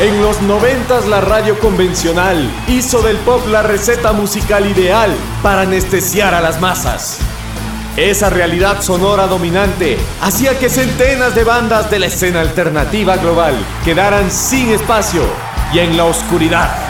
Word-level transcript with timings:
En 0.00 0.22
los 0.22 0.40
noventas 0.42 1.08
la 1.08 1.20
radio 1.20 1.58
convencional 1.58 2.48
hizo 2.68 3.02
del 3.02 3.16
pop 3.16 3.44
la 3.48 3.62
receta 3.62 4.12
musical 4.12 4.64
ideal 4.64 5.12
para 5.42 5.62
anestesiar 5.62 6.34
a 6.34 6.40
las 6.40 6.60
masas. 6.60 7.18
Esa 7.96 8.30
realidad 8.30 8.80
sonora 8.80 9.26
dominante 9.26 9.98
hacía 10.20 10.56
que 10.56 10.70
centenas 10.70 11.34
de 11.34 11.42
bandas 11.42 11.90
de 11.90 11.98
la 11.98 12.06
escena 12.06 12.42
alternativa 12.42 13.16
global 13.16 13.56
quedaran 13.84 14.30
sin 14.30 14.68
espacio 14.70 15.22
y 15.72 15.80
en 15.80 15.96
la 15.96 16.04
oscuridad. 16.04 16.87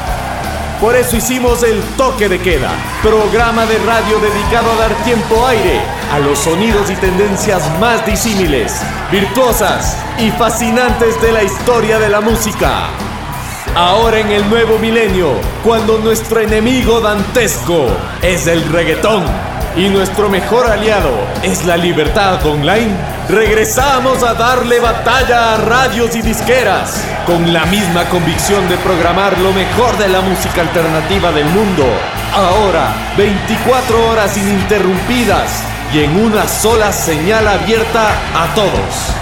Por 0.81 0.95
eso 0.95 1.17
hicimos 1.17 1.65
el 1.65 1.83
Toque 1.97 2.29
de 2.29 2.39
Queda, 2.39 2.71
programa 3.03 3.67
de 3.67 3.79
radio 3.79 4.21
dedicado 4.21 4.71
a 4.71 4.77
dar 4.77 4.95
tiempo 5.03 5.45
aire 5.45 5.81
a 6.13 6.21
los 6.21 6.39
sonidos 6.39 6.89
y 6.89 6.95
tendencias 6.95 7.69
más 7.81 8.07
disímiles, 8.07 8.81
virtuosas 9.11 9.97
y 10.19 10.31
fascinantes 10.31 11.21
de 11.21 11.33
la 11.33 11.43
historia 11.43 11.99
de 11.99 12.09
la 12.09 12.21
música. 12.21 12.91
Ahora 13.75 14.21
en 14.21 14.31
el 14.31 14.49
nuevo 14.49 14.79
milenio, 14.79 15.33
cuando 15.65 15.99
nuestro 15.99 16.39
enemigo 16.41 17.01
dantesco 17.01 17.89
es 18.23 18.47
el 18.47 18.63
reggaetón 18.71 19.25
y 19.77 19.89
nuestro 19.89 20.29
mejor 20.29 20.69
aliado 20.69 21.11
es 21.43 21.65
la 21.65 21.77
libertad 21.77 22.45
online, 22.47 22.97
regresamos 23.29 24.23
a 24.23 24.35
darle 24.35 24.79
batalla 24.81 25.55
a 25.55 25.57
radios 25.59 26.17
y 26.17 26.23
disqueras 26.23 27.05
con 27.27 27.53
la 27.53 27.67
misma 27.67 28.07
convicción 28.07 28.67
de 28.69 28.79
programar 28.79 29.37
lo 29.39 29.53
mejor 29.53 29.99
de 29.99 30.09
la 30.09 30.23
música 30.23 30.63
alternativa 30.63 31.31
del 31.33 31.45
mundo. 31.47 31.85
Ahora, 32.35 32.95
24 33.17 34.09
horas 34.09 34.37
ininterrumpidas 34.37 35.63
y 35.93 36.05
en 36.05 36.17
una 36.17 36.49
sola 36.49 36.93
señal 36.93 37.49
abierta 37.49 38.11
a 38.35 38.47
todos 38.55 39.15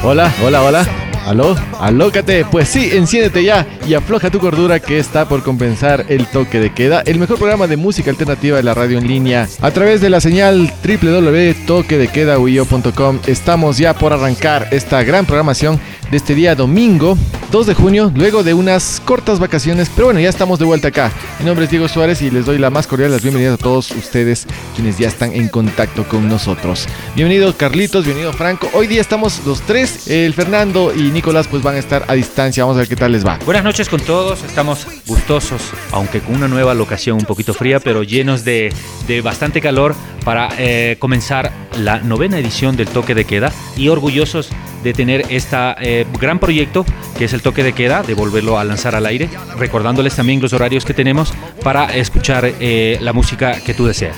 Hola, 0.09 0.33
hola, 0.41 0.63
hola. 0.63 0.87
¿Aló? 1.25 1.53
¿Alócate? 1.79 2.43
Pues 2.45 2.69
sí, 2.69 2.89
enciéndete 2.91 3.43
ya 3.43 3.67
y 3.87 3.93
afloja 3.93 4.31
tu 4.31 4.39
cordura 4.39 4.79
que 4.79 4.97
está 4.97 5.29
por 5.29 5.43
compensar 5.43 6.07
el 6.09 6.25
toque 6.27 6.59
de 6.59 6.73
queda, 6.73 7.03
el 7.05 7.19
mejor 7.19 7.37
programa 7.37 7.67
de 7.67 7.77
música 7.77 8.09
alternativa 8.09 8.57
de 8.57 8.63
la 8.63 8.73
radio 8.73 8.97
en 8.97 9.07
línea. 9.07 9.47
A 9.61 9.69
través 9.71 10.01
de 10.01 10.09
la 10.09 10.19
señal 10.19 10.73
www.toquedequedauyo.com 10.83 13.19
estamos 13.27 13.77
ya 13.77 13.93
por 13.93 14.11
arrancar 14.11 14.67
esta 14.71 15.03
gran 15.03 15.25
programación 15.25 15.79
de 16.09 16.17
este 16.17 16.35
día 16.35 16.55
domingo 16.55 17.17
2 17.51 17.67
de 17.67 17.73
junio, 17.73 18.11
luego 18.15 18.43
de 18.43 18.53
unas 18.53 19.01
cortas 19.03 19.39
vacaciones. 19.39 19.89
Pero 19.95 20.07
bueno, 20.07 20.19
ya 20.19 20.29
estamos 20.29 20.59
de 20.59 20.65
vuelta 20.65 20.89
acá. 20.89 21.11
Mi 21.39 21.45
nombre 21.45 21.65
es 21.65 21.71
Diego 21.71 21.87
Suárez 21.87 22.21
y 22.21 22.29
les 22.29 22.45
doy 22.45 22.57
la 22.57 22.69
más 22.69 22.87
cordial 22.87 23.11
las 23.11 23.21
bienvenidas 23.21 23.53
a 23.53 23.57
todos 23.57 23.91
ustedes 23.91 24.45
quienes 24.75 24.97
ya 24.97 25.07
están 25.07 25.33
en 25.33 25.47
contacto 25.47 26.07
con 26.07 26.27
nosotros. 26.27 26.87
Bienvenido 27.15 27.55
Carlitos, 27.55 28.03
bienvenido 28.03 28.33
Franco. 28.33 28.69
Hoy 28.73 28.87
día 28.87 29.01
estamos 29.01 29.41
los 29.45 29.61
tres, 29.61 30.09
el 30.09 30.33
Fernando 30.33 30.93
y 30.93 31.11
Nicolás 31.11 31.47
pues 31.47 31.63
van 31.67 31.75
a 31.75 31.79
estar 31.79 32.05
a 32.07 32.13
distancia. 32.13 32.63
Vamos 32.63 32.77
a 32.77 32.79
ver 32.79 32.87
qué 32.87 32.95
tal 32.95 33.11
les 33.11 33.25
va. 33.25 33.37
Buenas 33.45 33.63
noches 33.63 33.89
con 33.89 33.99
todos, 33.99 34.41
estamos 34.43 34.87
gustosos, 35.05 35.61
aunque 35.91 36.21
con 36.21 36.35
una 36.35 36.47
nueva 36.47 36.73
locación 36.73 37.17
un 37.17 37.25
poquito 37.25 37.53
fría, 37.53 37.81
pero 37.81 38.03
llenos 38.03 38.45
de, 38.45 38.73
de 39.05 39.21
bastante 39.21 39.59
calor 39.59 39.93
para 40.23 40.49
eh, 40.57 40.95
comenzar 40.97 41.51
la 41.77 41.99
novena 41.99 42.39
edición 42.39 42.77
del 42.77 42.87
toque 42.87 43.13
de 43.13 43.25
queda 43.25 43.51
y 43.75 43.89
orgullosos 43.89 44.49
de 44.83 44.93
tener 44.93 45.25
este 45.29 46.05
gran 46.19 46.39
proyecto 46.39 46.85
que 47.17 47.25
es 47.25 47.33
el 47.33 47.41
toque 47.41 47.63
de 47.63 47.73
queda, 47.73 48.03
de 48.03 48.13
volverlo 48.13 48.57
a 48.59 48.63
lanzar 48.63 48.95
al 48.95 49.05
aire, 49.05 49.29
recordándoles 49.57 50.15
también 50.15 50.39
los 50.39 50.53
horarios 50.53 50.85
que 50.85 50.93
tenemos 50.93 51.33
para 51.63 51.93
escuchar 51.95 52.49
eh, 52.59 52.97
la 53.01 53.11
música 53.11 53.59
que 53.59 53.73
tú 53.73 53.85
deseas. 53.85 54.15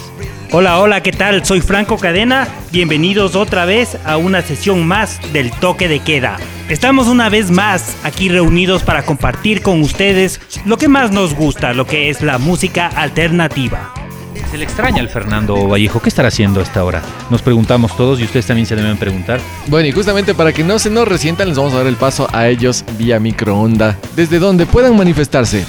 Hola, 0.51 0.79
hola, 0.79 1.03
¿qué 1.03 1.11
tal? 1.11 1.45
Soy 1.45 1.61
Franco 1.61 1.99
Cadena. 1.99 2.47
Bienvenidos 2.71 3.35
otra 3.35 3.65
vez 3.65 3.99
a 4.03 4.17
una 4.17 4.41
sesión 4.41 4.87
más 4.87 5.19
del 5.31 5.51
toque 5.51 5.87
de 5.87 5.99
queda. 5.99 6.37
Estamos 6.69 7.05
una 7.05 7.29
vez 7.29 7.51
más 7.51 7.95
aquí 8.03 8.29
reunidos 8.29 8.81
para 8.81 9.03
compartir 9.03 9.61
con 9.61 9.79
ustedes 9.81 10.41
lo 10.65 10.77
que 10.79 10.87
más 10.87 11.11
nos 11.11 11.35
gusta, 11.35 11.73
lo 11.73 11.85
que 11.85 12.09
es 12.09 12.23
la 12.23 12.39
música 12.39 12.87
alternativa. 12.87 13.93
Se 14.49 14.57
le 14.57 14.63
extraña 14.63 15.01
al 15.01 15.09
Fernando 15.09 15.67
Vallejo. 15.67 16.01
¿Qué 16.01 16.09
estará 16.09 16.29
haciendo 16.29 16.61
a 16.61 16.63
esta 16.63 16.83
hora? 16.83 17.03
Nos 17.29 17.43
preguntamos 17.43 17.95
todos 17.95 18.19
y 18.19 18.23
ustedes 18.23 18.47
también 18.47 18.65
se 18.65 18.75
deben 18.75 18.97
preguntar. 18.97 19.39
Bueno, 19.67 19.87
y 19.87 19.91
justamente 19.91 20.33
para 20.33 20.51
que 20.51 20.63
no 20.63 20.79
se 20.79 20.89
nos 20.89 21.07
resientan, 21.07 21.49
les 21.49 21.57
vamos 21.57 21.73
a 21.73 21.77
dar 21.77 21.85
el 21.85 21.95
paso 21.95 22.27
a 22.33 22.47
ellos 22.47 22.83
vía 22.97 23.19
microonda, 23.19 23.99
desde 24.15 24.39
donde 24.39 24.65
puedan 24.65 24.97
manifestarse. 24.97 25.67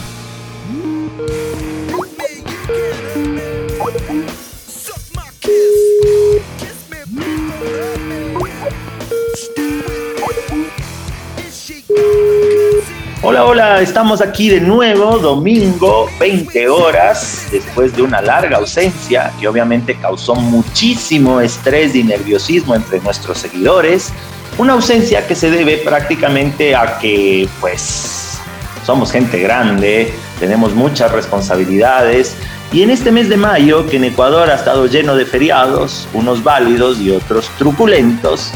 Hola, 13.23 13.45
hola, 13.45 13.83
estamos 13.83 14.23
aquí 14.23 14.49
de 14.49 14.63
nuevo, 14.63 15.19
domingo, 15.19 16.09
20 16.19 16.71
horas, 16.71 17.49
después 17.53 17.95
de 17.95 18.01
una 18.01 18.23
larga 18.23 18.57
ausencia 18.57 19.31
que 19.39 19.47
obviamente 19.47 19.95
causó 19.95 20.35
muchísimo 20.35 21.39
estrés 21.39 21.95
y 21.95 22.03
nerviosismo 22.03 22.75
entre 22.75 22.99
nuestros 23.01 23.37
seguidores. 23.37 24.11
Una 24.57 24.73
ausencia 24.73 25.27
que 25.27 25.35
se 25.35 25.51
debe 25.51 25.77
prácticamente 25.77 26.75
a 26.75 26.99
que, 26.99 27.47
pues, 27.61 28.41
somos 28.87 29.13
gente 29.13 29.39
grande, 29.39 30.15
tenemos 30.39 30.75
muchas 30.75 31.13
responsabilidades 31.13 32.35
y 32.73 32.85
en 32.85 32.89
este 32.89 33.13
mes 33.13 33.29
de 33.29 33.37
mayo, 33.37 33.87
que 33.87 33.97
en 33.97 34.05
Ecuador 34.05 34.49
ha 34.49 34.55
estado 34.55 34.87
lleno 34.87 35.15
de 35.15 35.27
feriados, 35.27 36.09
unos 36.15 36.43
válidos 36.43 36.99
y 37.01 37.11
otros 37.11 37.51
truculentos, 37.59 38.51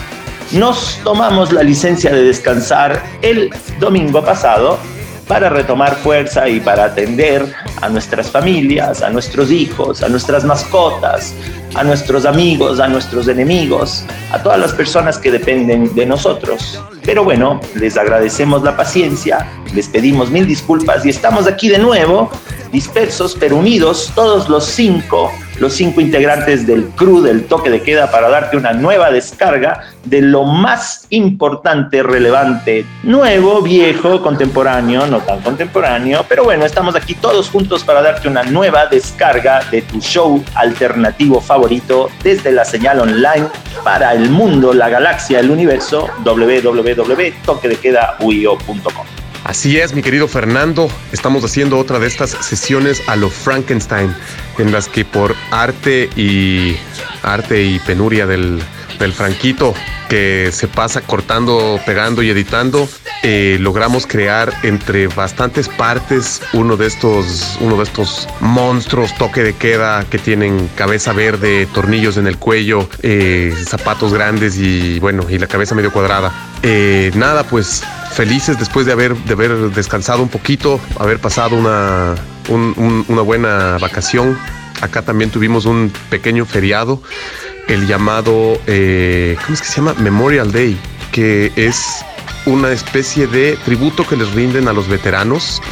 nos 0.54 0.98
tomamos 1.02 1.52
la 1.52 1.62
licencia 1.62 2.12
de 2.12 2.22
descansar 2.22 3.02
el 3.22 3.50
domingo 3.80 4.24
pasado 4.24 4.78
para 5.26 5.48
retomar 5.48 5.96
fuerza 5.96 6.48
y 6.48 6.60
para 6.60 6.84
atender 6.84 7.52
a 7.80 7.88
nuestras 7.88 8.30
familias, 8.30 9.02
a 9.02 9.10
nuestros 9.10 9.50
hijos, 9.50 10.02
a 10.02 10.08
nuestras 10.08 10.44
mascotas, 10.44 11.34
a 11.74 11.82
nuestros 11.82 12.24
amigos, 12.24 12.78
a 12.78 12.88
nuestros 12.88 13.26
enemigos, 13.26 14.04
a 14.30 14.42
todas 14.42 14.60
las 14.60 14.72
personas 14.72 15.18
que 15.18 15.30
dependen 15.30 15.92
de 15.94 16.06
nosotros. 16.06 16.80
Pero 17.04 17.24
bueno, 17.24 17.60
les 17.74 17.96
agradecemos 17.96 18.62
la 18.62 18.76
paciencia, 18.76 19.48
les 19.74 19.88
pedimos 19.88 20.30
mil 20.30 20.46
disculpas 20.46 21.04
y 21.04 21.08
estamos 21.08 21.46
aquí 21.46 21.68
de 21.68 21.78
nuevo, 21.78 22.30
dispersos 22.70 23.36
pero 23.40 23.56
unidos, 23.56 24.12
todos 24.14 24.48
los 24.48 24.66
cinco 24.66 25.32
los 25.58 25.74
cinco 25.74 26.00
integrantes 26.00 26.66
del 26.66 26.86
crew 26.96 27.20
del 27.20 27.44
toque 27.44 27.70
de 27.70 27.82
queda 27.82 28.10
para 28.10 28.28
darte 28.28 28.56
una 28.56 28.72
nueva 28.72 29.10
descarga 29.10 29.80
de 30.04 30.20
lo 30.20 30.44
más 30.44 31.06
importante, 31.10 32.02
relevante, 32.02 32.84
nuevo, 33.02 33.62
viejo, 33.62 34.22
contemporáneo, 34.22 35.06
no 35.06 35.20
tan 35.20 35.40
contemporáneo, 35.40 36.24
pero 36.28 36.44
bueno, 36.44 36.64
estamos 36.64 36.94
aquí 36.96 37.14
todos 37.14 37.50
juntos 37.50 37.84
para 37.84 38.00
darte 38.02 38.28
una 38.28 38.42
nueva 38.42 38.86
descarga 38.86 39.62
de 39.70 39.82
tu 39.82 40.00
show 40.00 40.42
alternativo 40.54 41.40
favorito 41.40 42.10
desde 42.22 42.52
la 42.52 42.64
señal 42.64 43.00
online 43.00 43.46
para 43.82 44.12
el 44.12 44.30
mundo, 44.30 44.72
la 44.72 44.88
galaxia, 44.88 45.40
el 45.40 45.50
universo, 45.50 46.08
www.toquedequedauio.com. 46.24 49.23
Así 49.44 49.78
es, 49.78 49.92
mi 49.92 50.00
querido 50.00 50.26
Fernando, 50.26 50.88
estamos 51.12 51.44
haciendo 51.44 51.78
otra 51.78 51.98
de 51.98 52.06
estas 52.06 52.30
sesiones 52.30 53.02
a 53.06 53.14
lo 53.14 53.28
Frankenstein, 53.28 54.14
en 54.56 54.72
las 54.72 54.88
que 54.88 55.04
por 55.04 55.36
arte 55.50 56.08
y 56.16 56.76
arte 57.22 57.62
y 57.62 57.78
penuria 57.80 58.26
del, 58.26 58.62
del 58.98 59.12
Franquito 59.12 59.74
que 60.08 60.50
se 60.50 60.66
pasa 60.66 61.02
cortando, 61.02 61.78
pegando 61.84 62.22
y 62.22 62.30
editando, 62.30 62.88
eh, 63.22 63.58
logramos 63.60 64.06
crear 64.06 64.52
entre 64.62 65.08
bastantes 65.08 65.68
partes 65.68 66.40
uno 66.52 66.76
de 66.76 66.86
estos, 66.86 67.58
uno 67.60 67.76
de 67.76 67.84
estos 67.84 68.28
monstruos 68.40 69.14
toque 69.16 69.42
de 69.42 69.54
queda 69.54 70.04
que 70.04 70.18
tienen 70.18 70.68
cabeza 70.74 71.12
verde, 71.12 71.66
tornillos 71.74 72.16
en 72.16 72.26
el 72.26 72.38
cuello, 72.38 72.88
eh, 73.02 73.54
zapatos 73.66 74.14
grandes 74.14 74.56
y 74.56 75.00
bueno, 75.00 75.26
y 75.28 75.38
la 75.38 75.46
cabeza 75.46 75.74
medio 75.74 75.92
cuadrada. 75.92 76.32
Eh, 76.62 77.10
nada, 77.14 77.44
pues 77.44 77.82
felices 78.14 78.58
después 78.58 78.86
de 78.86 78.92
haber, 78.92 79.14
de 79.14 79.32
haber 79.32 79.70
descansado 79.72 80.22
un 80.22 80.28
poquito, 80.28 80.80
haber 80.98 81.18
pasado 81.18 81.56
una, 81.56 82.14
una 82.48 83.22
buena 83.22 83.78
vacación. 83.78 84.38
Acá 84.80 85.02
también 85.02 85.30
tuvimos 85.30 85.66
un 85.66 85.92
pequeño 86.10 86.44
feriado 86.44 87.00
el 87.68 87.86
llamado, 87.86 88.60
eh, 88.66 89.36
¿cómo 89.42 89.54
es 89.54 89.60
que 89.60 89.68
se 89.68 89.76
llama? 89.76 89.94
Memorial 89.94 90.52
Day, 90.52 90.76
que 91.12 91.52
es 91.56 92.04
una 92.46 92.72
especie 92.72 93.26
de 93.26 93.56
tributo 93.64 94.06
que 94.06 94.16
les 94.16 94.32
rinden 94.32 94.68
a 94.68 94.72
los 94.72 94.86
veteranos, 94.88 95.62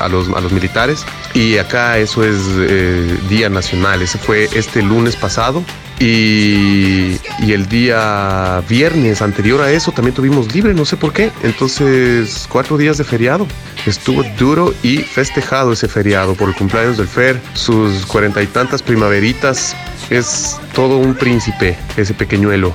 a, 0.00 0.08
los, 0.08 0.28
a 0.28 0.40
los 0.40 0.52
militares. 0.52 1.04
Y 1.34 1.58
acá 1.58 1.98
eso 1.98 2.24
es 2.24 2.38
eh, 2.58 3.18
Día 3.28 3.50
Nacional. 3.50 4.00
Ese 4.00 4.18
fue 4.18 4.48
este 4.54 4.82
lunes 4.82 5.16
pasado. 5.16 5.62
Y, 6.00 7.20
el 7.40 7.68
día 7.68 8.62
viernes 8.68 9.20
anterior 9.20 9.60
a 9.60 9.70
eso 9.70 9.92
también 9.92 10.14
tuvimos 10.14 10.54
libre, 10.54 10.72
no 10.72 10.84
sé 10.84 10.96
por 10.96 11.12
qué. 11.12 11.30
Entonces, 11.42 12.46
cuatro 12.48 12.78
días 12.78 12.96
de 12.96 13.04
feriado. 13.04 13.46
Estuvo 13.86 14.22
duro 14.38 14.72
y 14.82 14.98
festejado 14.98 15.72
ese 15.72 15.88
feriado 15.88 16.34
por 16.34 16.48
el 16.48 16.54
cumpleaños 16.54 16.96
del 16.96 17.06
Fer, 17.06 17.40
sus 17.54 18.06
cuarenta 18.06 18.42
y 18.42 18.46
tantas 18.46 18.82
primaveritas 18.82 19.76
es 20.10 20.58
todo 20.74 20.98
un 20.98 21.14
príncipe 21.14 21.76
ese 21.96 22.14
pequeñuelo. 22.14 22.72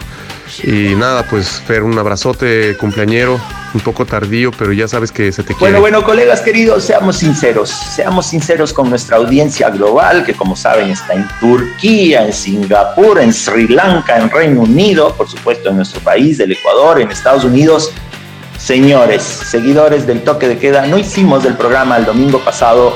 Y 0.64 0.96
nada, 0.96 1.24
pues 1.30 1.62
Fer, 1.66 1.84
un 1.84 1.98
abrazote 1.98 2.76
cumpleañero, 2.78 3.40
un 3.74 3.82
poco 3.82 4.06
tardío, 4.06 4.52
pero 4.58 4.72
ya 4.74 4.88
sabes 4.88 5.12
que 5.12 5.32
se 5.32 5.44
te 5.44 5.54
quiere. 5.54 5.60
Bueno, 5.60 5.80
bueno, 5.80 6.04
colegas 6.04 6.42
queridos, 6.42 6.84
seamos 6.84 7.18
sinceros, 7.18 7.70
seamos 7.70 8.28
sinceros 8.28 8.74
con 8.74 8.90
nuestra 8.90 9.18
audiencia 9.18 9.70
global, 9.70 10.24
que 10.26 10.34
como 10.34 10.56
saben 10.56 10.90
está 10.90 11.14
en 11.14 11.28
Turquía, 11.40 12.26
en 12.26 12.34
Singapur, 12.34 13.20
en 13.20 13.34
Sri 13.34 13.68
Lanka, 13.68 14.18
en 14.18 14.30
Reino 14.30 14.62
Unido, 14.62 15.14
por 15.16 15.30
supuesto 15.30 15.70
en 15.70 15.78
nuestro 15.78 16.00
país, 16.02 16.38
del 16.38 16.54
Ecuador, 16.54 17.02
en 17.02 17.12
Estados 17.12 17.44
Unidos. 17.44 17.92
Señores, 18.58 19.22
seguidores 19.22 20.08
del 20.08 20.24
toque 20.24 20.48
de 20.48 20.58
queda, 20.58 20.88
no 20.88 20.98
hicimos 20.98 21.46
el 21.46 21.56
programa 21.56 21.98
el 21.98 22.06
domingo 22.06 22.40
pasado 22.40 22.96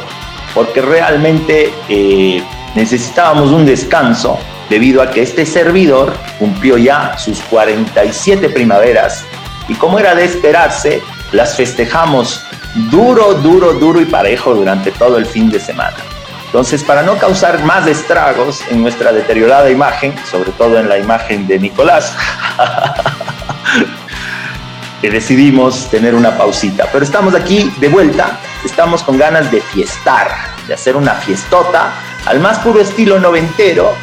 porque 0.53 0.81
realmente... 0.81 1.71
Eh, 1.89 2.43
necesitábamos 2.75 3.51
un 3.51 3.65
descanso 3.65 4.37
debido 4.69 5.01
a 5.01 5.09
que 5.09 5.21
este 5.21 5.45
servidor 5.45 6.13
cumplió 6.37 6.77
ya 6.77 7.17
sus 7.17 7.39
47 7.41 8.49
primaveras 8.49 9.25
y 9.67 9.75
como 9.75 9.99
era 9.99 10.15
de 10.15 10.25
esperarse, 10.25 11.01
las 11.31 11.55
festejamos 11.55 12.43
duro, 12.89 13.35
duro, 13.35 13.73
duro 13.73 14.01
y 14.01 14.05
parejo 14.05 14.53
durante 14.53 14.91
todo 14.91 15.17
el 15.17 15.25
fin 15.25 15.49
de 15.49 15.59
semana. 15.59 15.97
Entonces, 16.45 16.83
para 16.83 17.03
no 17.03 17.15
causar 17.17 17.63
más 17.63 17.85
estragos 17.85 18.61
en 18.71 18.81
nuestra 18.81 19.11
deteriorada 19.11 19.69
imagen, 19.69 20.15
sobre 20.29 20.51
todo 20.51 20.79
en 20.79 20.89
la 20.89 20.97
imagen 20.97 21.47
de 21.47 21.59
Nicolás, 21.59 22.15
decidimos 25.09 25.89
tener 25.89 26.15
una 26.15 26.37
pausita. 26.37 26.87
Pero 26.91 27.05
estamos 27.05 27.35
aquí 27.35 27.71
de 27.79 27.87
vuelta, 27.87 28.39
estamos 28.65 29.03
con 29.03 29.17
ganas 29.17 29.51
de 29.51 29.61
fiestar, 29.61 30.27
de 30.67 30.73
hacer 30.73 30.95
una 30.95 31.13
fiestota 31.13 31.91
al 32.25 32.39
más 32.39 32.59
puro 32.59 32.81
estilo 32.81 33.19
noventero, 33.19 33.93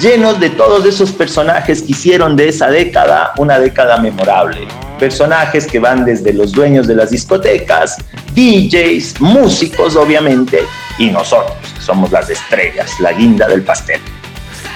llenos 0.00 0.40
de 0.40 0.50
todos 0.50 0.84
esos 0.86 1.12
personajes 1.12 1.82
que 1.82 1.92
hicieron 1.92 2.36
de 2.36 2.48
esa 2.48 2.68
década 2.68 3.32
una 3.38 3.58
década 3.58 3.98
memorable. 3.98 4.66
Personajes 4.98 5.66
que 5.66 5.78
van 5.78 6.04
desde 6.04 6.32
los 6.32 6.52
dueños 6.52 6.86
de 6.86 6.94
las 6.94 7.10
discotecas, 7.10 7.98
DJs, 8.34 9.20
músicos 9.20 9.96
obviamente, 9.96 10.60
y 10.98 11.10
nosotros, 11.10 11.56
somos 11.80 12.12
las 12.12 12.30
estrellas, 12.30 12.90
la 13.00 13.12
guinda 13.12 13.48
del 13.48 13.62
pastel. 13.62 14.00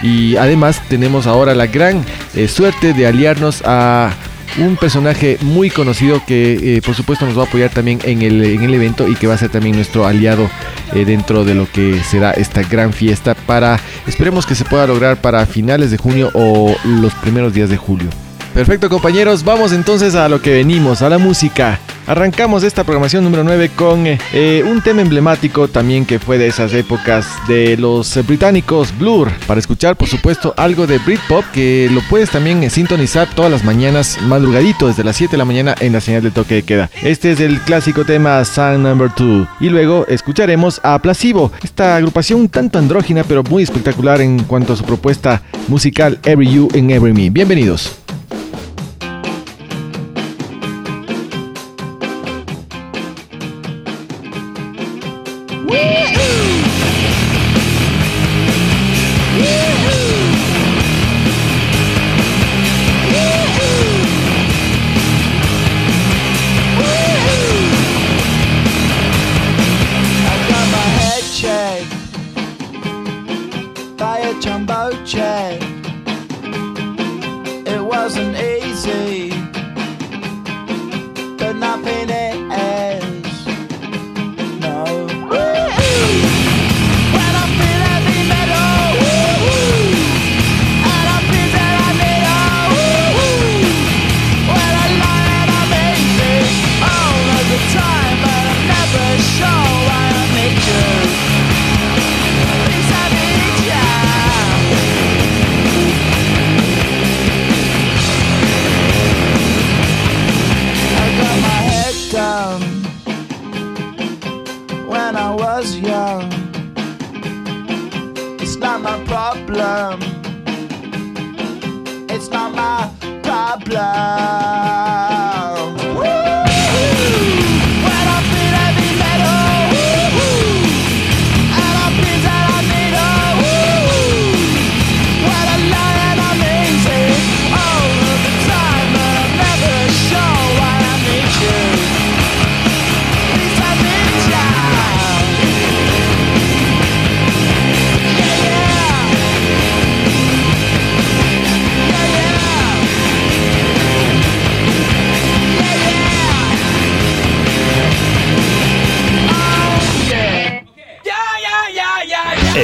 Y 0.03 0.37
además 0.37 0.81
tenemos 0.88 1.26
ahora 1.26 1.55
la 1.55 1.67
gran 1.67 2.05
eh, 2.35 2.49
suerte 2.49 2.93
de 2.93 3.06
aliarnos 3.06 3.62
a 3.65 4.12
un 4.58 4.76
personaje 4.76 5.38
muy 5.42 5.70
conocido 5.70 6.22
que 6.26 6.76
eh, 6.76 6.82
por 6.82 6.94
supuesto 6.94 7.26
nos 7.26 7.36
va 7.36 7.42
a 7.42 7.46
apoyar 7.46 7.70
también 7.70 8.00
en 8.04 8.22
el, 8.22 8.44
en 8.44 8.62
el 8.62 8.74
evento 8.74 9.08
y 9.08 9.14
que 9.14 9.26
va 9.26 9.34
a 9.34 9.38
ser 9.38 9.50
también 9.50 9.76
nuestro 9.76 10.06
aliado 10.06 10.48
eh, 10.94 11.04
dentro 11.04 11.44
de 11.44 11.54
lo 11.54 11.70
que 11.70 12.02
será 12.02 12.32
esta 12.32 12.62
gran 12.62 12.92
fiesta 12.92 13.34
para, 13.34 13.78
esperemos 14.06 14.46
que 14.46 14.54
se 14.54 14.64
pueda 14.64 14.86
lograr 14.86 15.20
para 15.20 15.44
finales 15.46 15.90
de 15.90 15.98
junio 15.98 16.30
o 16.34 16.74
los 16.84 17.14
primeros 17.14 17.52
días 17.52 17.68
de 17.68 17.76
julio. 17.76 18.08
Perfecto 18.54 18.88
compañeros, 18.88 19.44
vamos 19.44 19.72
entonces 19.72 20.14
a 20.14 20.28
lo 20.28 20.42
que 20.42 20.52
venimos, 20.52 21.02
a 21.02 21.08
la 21.08 21.18
música. 21.18 21.78
Arrancamos 22.08 22.62
esta 22.62 22.84
programación 22.84 23.22
número 23.22 23.44
9 23.44 23.70
con 23.76 24.04
eh, 24.06 24.64
un 24.66 24.80
tema 24.80 25.02
emblemático 25.02 25.68
también 25.68 26.06
que 26.06 26.18
fue 26.18 26.38
de 26.38 26.46
esas 26.46 26.72
épocas 26.72 27.26
de 27.46 27.76
los 27.76 28.18
británicos 28.26 28.96
Blur. 28.98 29.30
Para 29.46 29.60
escuchar 29.60 29.94
por 29.94 30.08
supuesto 30.08 30.54
algo 30.56 30.86
de 30.86 30.96
Britpop 30.98 31.44
que 31.52 31.90
lo 31.92 32.00
puedes 32.08 32.30
también 32.30 32.70
sintonizar 32.70 33.28
todas 33.34 33.50
las 33.50 33.62
mañanas 33.62 34.18
madrugadito 34.22 34.88
desde 34.88 35.04
las 35.04 35.16
7 35.16 35.32
de 35.32 35.38
la 35.38 35.44
mañana 35.44 35.74
en 35.80 35.92
la 35.92 36.00
señal 36.00 36.22
de 36.22 36.30
toque 36.30 36.54
de 36.54 36.62
queda. 36.62 36.90
Este 37.02 37.32
es 37.32 37.40
el 37.40 37.60
clásico 37.60 38.06
tema 38.06 38.42
Sun 38.46 38.82
Number 38.82 39.10
2 39.14 39.46
y 39.60 39.68
luego 39.68 40.06
escucharemos 40.08 40.80
a 40.82 40.98
Placebo, 41.00 41.52
esta 41.62 41.94
agrupación 41.94 42.40
un 42.40 42.48
tanto 42.48 42.78
andrógina 42.78 43.22
pero 43.22 43.42
muy 43.42 43.62
espectacular 43.62 44.22
en 44.22 44.44
cuanto 44.44 44.72
a 44.72 44.76
su 44.76 44.84
propuesta 44.84 45.42
musical 45.68 46.18
Every 46.24 46.50
You 46.50 46.68
and 46.74 46.90
Every 46.90 47.12
Me. 47.12 47.28
Bienvenidos. 47.28 47.98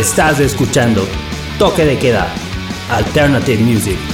Estás 0.05 0.39
escuchando 0.39 1.09
Toque 1.59 1.87
de 1.87 1.99
Queda, 1.99 2.29
Alternative 2.91 3.63
Music. 3.63 4.14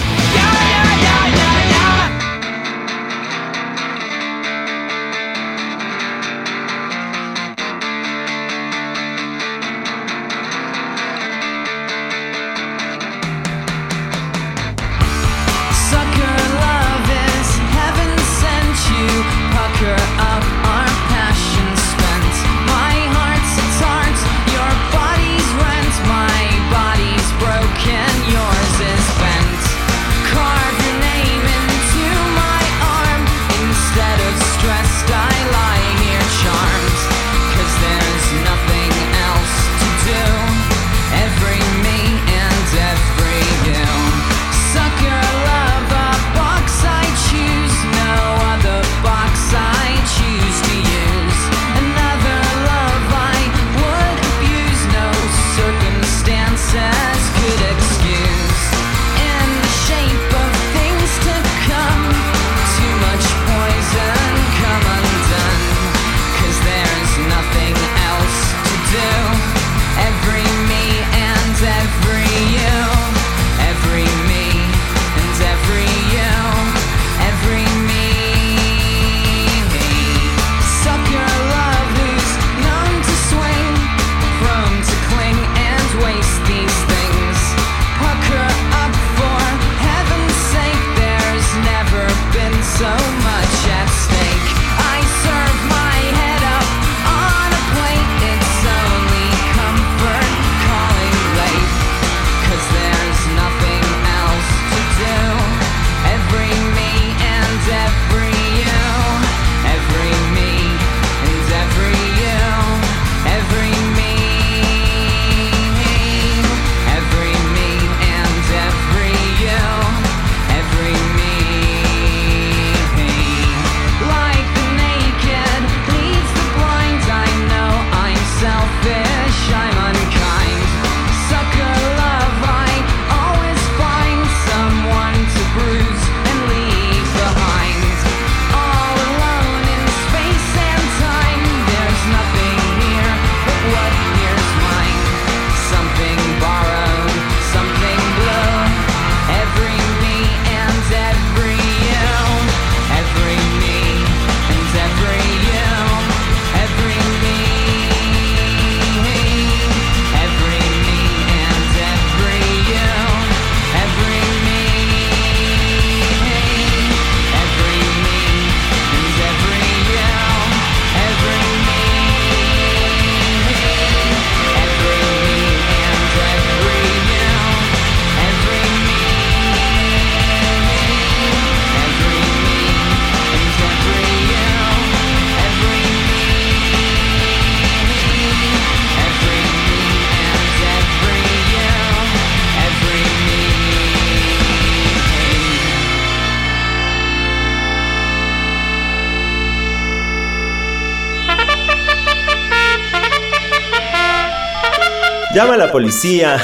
Llama 205.41 205.55
a 205.55 205.57
la 205.57 205.73
policía, 205.73 206.37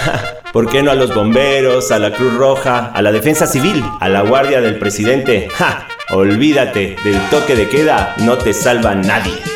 ¿por 0.54 0.70
qué 0.70 0.82
no 0.82 0.90
a 0.90 0.94
los 0.94 1.14
bomberos, 1.14 1.90
a 1.90 1.98
la 1.98 2.12
Cruz 2.12 2.32
Roja, 2.32 2.92
a 2.94 3.02
la 3.02 3.12
Defensa 3.12 3.46
Civil, 3.46 3.84
a 4.00 4.08
la 4.08 4.22
Guardia 4.22 4.62
del 4.62 4.78
Presidente? 4.78 5.50
¡Ja! 5.52 5.86
Olvídate, 6.12 6.96
del 7.04 7.20
toque 7.28 7.54
de 7.56 7.68
queda 7.68 8.14
no 8.20 8.38
te 8.38 8.54
salva 8.54 8.94
nadie. 8.94 9.55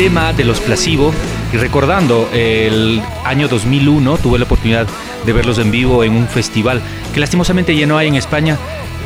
Tema 0.00 0.32
de 0.32 0.44
los 0.44 0.60
Placebo 0.60 1.12
y 1.52 1.58
recordando 1.58 2.26
el 2.32 3.02
año 3.22 3.48
2001 3.48 4.16
tuve 4.16 4.38
la 4.38 4.46
oportunidad 4.46 4.86
de 5.26 5.32
verlos 5.34 5.58
en 5.58 5.70
vivo 5.70 6.02
en 6.04 6.14
un 6.14 6.26
festival 6.26 6.80
que 7.12 7.20
lastimosamente 7.20 7.76
llenó 7.76 7.98
ahí 7.98 8.08
en 8.08 8.14
España, 8.14 8.56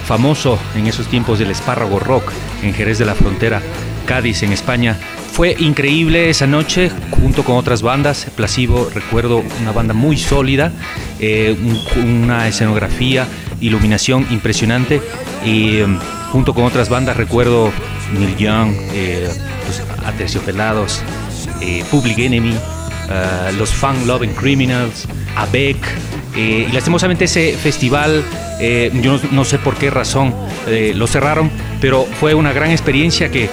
famoso 0.06 0.56
en 0.76 0.86
esos 0.86 1.08
tiempos 1.08 1.40
del 1.40 1.50
espárrago 1.50 1.98
rock 1.98 2.30
en 2.62 2.72
Jerez 2.74 2.98
de 2.98 3.06
la 3.06 3.16
Frontera, 3.16 3.60
Cádiz 4.06 4.44
en 4.44 4.52
España. 4.52 4.96
Fue 5.32 5.56
increíble 5.58 6.30
esa 6.30 6.46
noche 6.46 6.92
junto 7.10 7.42
con 7.42 7.56
otras 7.56 7.82
bandas. 7.82 8.28
Placebo, 8.36 8.88
recuerdo 8.94 9.42
una 9.60 9.72
banda 9.72 9.94
muy 9.94 10.16
sólida, 10.16 10.70
eh, 11.18 11.56
una 12.04 12.46
escenografía, 12.46 13.26
iluminación 13.60 14.28
impresionante 14.30 15.02
y 15.44 15.78
em, 15.78 15.98
junto 16.30 16.54
con 16.54 16.62
otras 16.62 16.88
bandas 16.88 17.16
recuerdo 17.16 17.72
Neil 18.12 18.36
Young, 18.36 18.74
eh, 18.92 19.28
Aterciopelados, 20.06 21.02
eh, 21.60 21.84
Public 21.90 22.18
Enemy, 22.18 22.54
uh, 22.54 23.56
los 23.58 23.70
Fun 23.70 24.06
Loving 24.06 24.34
Criminals, 24.34 25.06
ABEC. 25.36 25.76
Eh, 26.36 26.66
y 26.68 26.72
lastimosamente 26.72 27.26
ese 27.26 27.56
festival, 27.56 28.24
eh, 28.60 28.90
yo 29.00 29.20
no, 29.30 29.44
sé 29.44 29.58
por 29.58 29.76
qué 29.76 29.90
razón 29.90 30.34
lo 30.66 31.06
cerraron, 31.06 31.50
pero 31.80 32.04
fue 32.18 32.34
una 32.34 32.52
gran 32.52 32.70
experiencia 32.70 33.30
que 33.30 33.48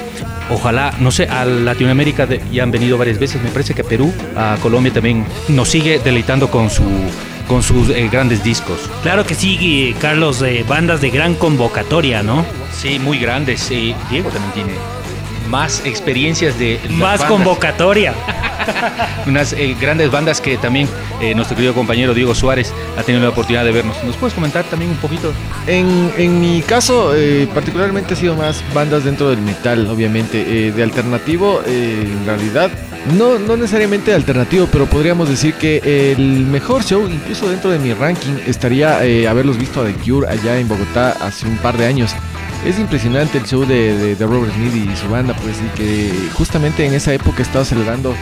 ojalá, 0.49 0.93
no 0.99 1.11
sé, 1.11 1.25
a 1.25 1.45
Latinoamérica 1.45 2.27
ya 2.51 2.63
han 2.63 2.71
venido 2.71 2.97
varias 2.97 3.19
veces, 3.19 3.41
me 3.43 3.49
parece 3.49 3.75
que 3.75 3.81
a 3.81 3.85
Perú, 3.85 4.11
a 4.35 4.57
Colombia 4.61 4.91
también 4.91 5.25
nos 5.49 5.69
sigue 5.69 5.99
deleitando 5.99 6.49
con 6.49 6.69
su 6.69 6.83
con 7.47 7.61
sus 7.61 7.89
grandes 8.09 8.45
discos. 8.45 8.79
Claro 9.03 9.25
que 9.25 9.35
sí, 9.35 9.93
Carlos, 9.99 10.43
bandas 10.69 11.01
de 11.01 11.09
gran 11.09 11.35
convocatoria, 11.35 12.23
¿no? 12.23 12.45
Sí, 12.71 12.97
muy 12.97 13.19
grandes. 13.19 13.67
Diego 13.67 14.29
también 14.29 14.53
tiene 14.53 15.00
más 15.51 15.85
experiencias 15.85 16.57
de... 16.57 16.79
Más 16.89 17.21
convocatoria. 17.25 18.13
Unas 19.27 19.51
eh, 19.53 19.75
grandes 19.79 20.09
bandas 20.09 20.39
que 20.39 20.57
también 20.57 20.87
eh, 21.19 21.35
nuestro 21.35 21.57
querido 21.57 21.73
compañero 21.73 22.13
Diego 22.13 22.33
Suárez 22.33 22.73
ha 22.97 23.03
tenido 23.03 23.23
la 23.23 23.29
oportunidad 23.31 23.65
de 23.65 23.71
vernos. 23.73 24.01
¿Nos 24.05 24.15
puedes 24.15 24.33
comentar 24.33 24.63
también 24.65 24.91
un 24.91 24.97
poquito? 24.97 25.33
En, 25.67 26.11
en 26.17 26.39
mi 26.39 26.61
caso, 26.61 27.13
eh, 27.15 27.49
particularmente 27.53 28.13
ha 28.13 28.17
sido 28.17 28.35
más 28.35 28.63
bandas 28.73 29.03
dentro 29.03 29.29
del 29.29 29.41
metal, 29.41 29.87
obviamente. 29.87 30.71
de 30.71 30.83
alternativo, 30.83 31.61
en 31.65 32.25
realidad, 32.25 32.71
no, 33.17 33.37
no 33.37 33.57
necesariamente 33.57 34.13
alternativo, 34.13 34.69
pero 34.71 34.85
podríamos 34.85 35.27
decir 35.27 35.53
que 35.55 36.13
el 36.13 36.45
mejor 36.45 36.83
show, 36.83 37.05
incluso 37.07 37.49
dentro 37.49 37.71
de 37.71 37.79
mi 37.79 37.93
ranking, 37.93 38.37
estaría 38.47 38.97
haberlos 39.29 39.57
visto 39.57 39.81
a 39.81 39.85
The 39.85 39.93
Cure 39.93 40.29
allá 40.29 40.57
en 40.57 40.69
Bogotá 40.69 41.11
hace 41.19 41.45
un 41.45 41.57
par 41.57 41.77
de 41.77 41.87
años. 41.87 42.15
Es 42.65 42.77
impresionante 42.77 43.39
el 43.39 43.45
show 43.45 43.65
de, 43.65 44.15
Robert 44.19 44.53
Smith 44.53 44.73
y 44.75 44.95
su 44.95 45.09
banda, 45.09 45.35
pues, 45.41 45.57
y 45.59 45.77
que 45.77 46.11
justamente 46.33 46.85
en 46.85 46.93
esa 46.93 47.13
época 47.13 47.41
estaba 47.41 47.65
celebrando 47.65 48.13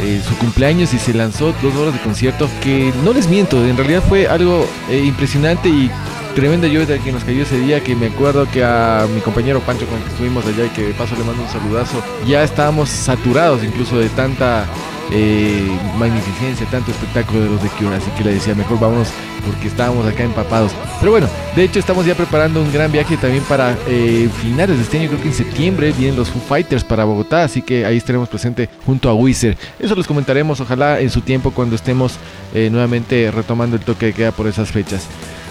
eh, 0.00 0.20
su 0.26 0.36
cumpleaños 0.36 0.92
y 0.92 0.98
se 0.98 1.14
lanzó 1.14 1.54
dos 1.62 1.74
horas 1.74 1.94
de 1.94 2.00
concierto 2.00 2.48
que 2.62 2.92
no 3.02 3.12
les 3.12 3.28
miento, 3.28 3.64
en 3.66 3.76
realidad 3.76 4.02
fue 4.06 4.28
algo 4.28 4.68
eh, 4.90 5.02
impresionante 5.04 5.68
y 5.68 5.90
tremenda 6.34 6.68
lluvia 6.68 6.98
que 6.98 7.12
nos 7.12 7.24
cayó 7.24 7.42
ese 7.42 7.58
día 7.58 7.82
que 7.82 7.94
me 7.94 8.06
acuerdo 8.06 8.48
que 8.50 8.62
a 8.64 9.06
mi 9.14 9.20
compañero 9.20 9.60
Pancho 9.60 9.86
con 9.86 9.98
el 9.98 10.04
que 10.04 10.10
estuvimos 10.10 10.46
allá 10.46 10.66
y 10.66 10.68
que 10.70 10.82
de 10.82 10.94
paso 10.94 11.14
le 11.16 11.24
mando 11.24 11.42
un 11.42 11.48
saludazo, 11.48 12.02
ya 12.26 12.42
estábamos 12.42 12.88
saturados 12.88 13.64
incluso 13.64 13.98
de 13.98 14.08
tanta 14.10 14.66
eh, 15.10 15.66
magnificencia, 15.98 16.66
tanto 16.70 16.90
espectáculo 16.90 17.40
de 17.40 17.50
los 17.50 17.62
de 17.62 17.68
Cure, 17.70 17.96
así 17.96 18.10
que 18.16 18.24
le 18.24 18.34
decía 18.34 18.54
mejor 18.54 18.78
vámonos 18.78 19.08
porque 19.46 19.68
estábamos 19.68 20.06
acá 20.06 20.24
empapados. 20.24 20.72
Pero 21.00 21.12
bueno, 21.12 21.28
de 21.56 21.64
hecho 21.64 21.78
estamos 21.78 22.04
ya 22.04 22.14
preparando 22.14 22.60
un 22.60 22.72
gran 22.72 22.92
viaje 22.92 23.16
también 23.16 23.42
para 23.44 23.76
eh, 23.86 24.28
finales 24.42 24.76
de 24.76 24.82
este 24.82 24.98
año, 24.98 25.08
creo 25.08 25.22
que 25.22 25.28
en 25.28 25.34
septiembre 25.34 25.92
vienen 25.92 26.16
los 26.16 26.28
Foo 26.28 26.42
Fighters 26.42 26.84
para 26.84 27.04
Bogotá, 27.04 27.44
así 27.44 27.62
que 27.62 27.86
ahí 27.86 27.96
estaremos 27.96 28.28
presente 28.28 28.68
junto 28.84 29.08
a 29.08 29.14
Wizard. 29.14 29.56
Eso 29.78 29.94
les 29.94 30.06
comentaremos, 30.06 30.60
ojalá 30.60 31.00
en 31.00 31.10
su 31.10 31.22
tiempo 31.22 31.52
cuando 31.52 31.74
estemos 31.76 32.16
eh, 32.54 32.68
nuevamente 32.70 33.30
retomando 33.30 33.76
el 33.76 33.82
toque 33.82 34.08
que 34.08 34.12
queda 34.12 34.32
por 34.32 34.46
esas 34.46 34.70
fechas. 34.70 35.06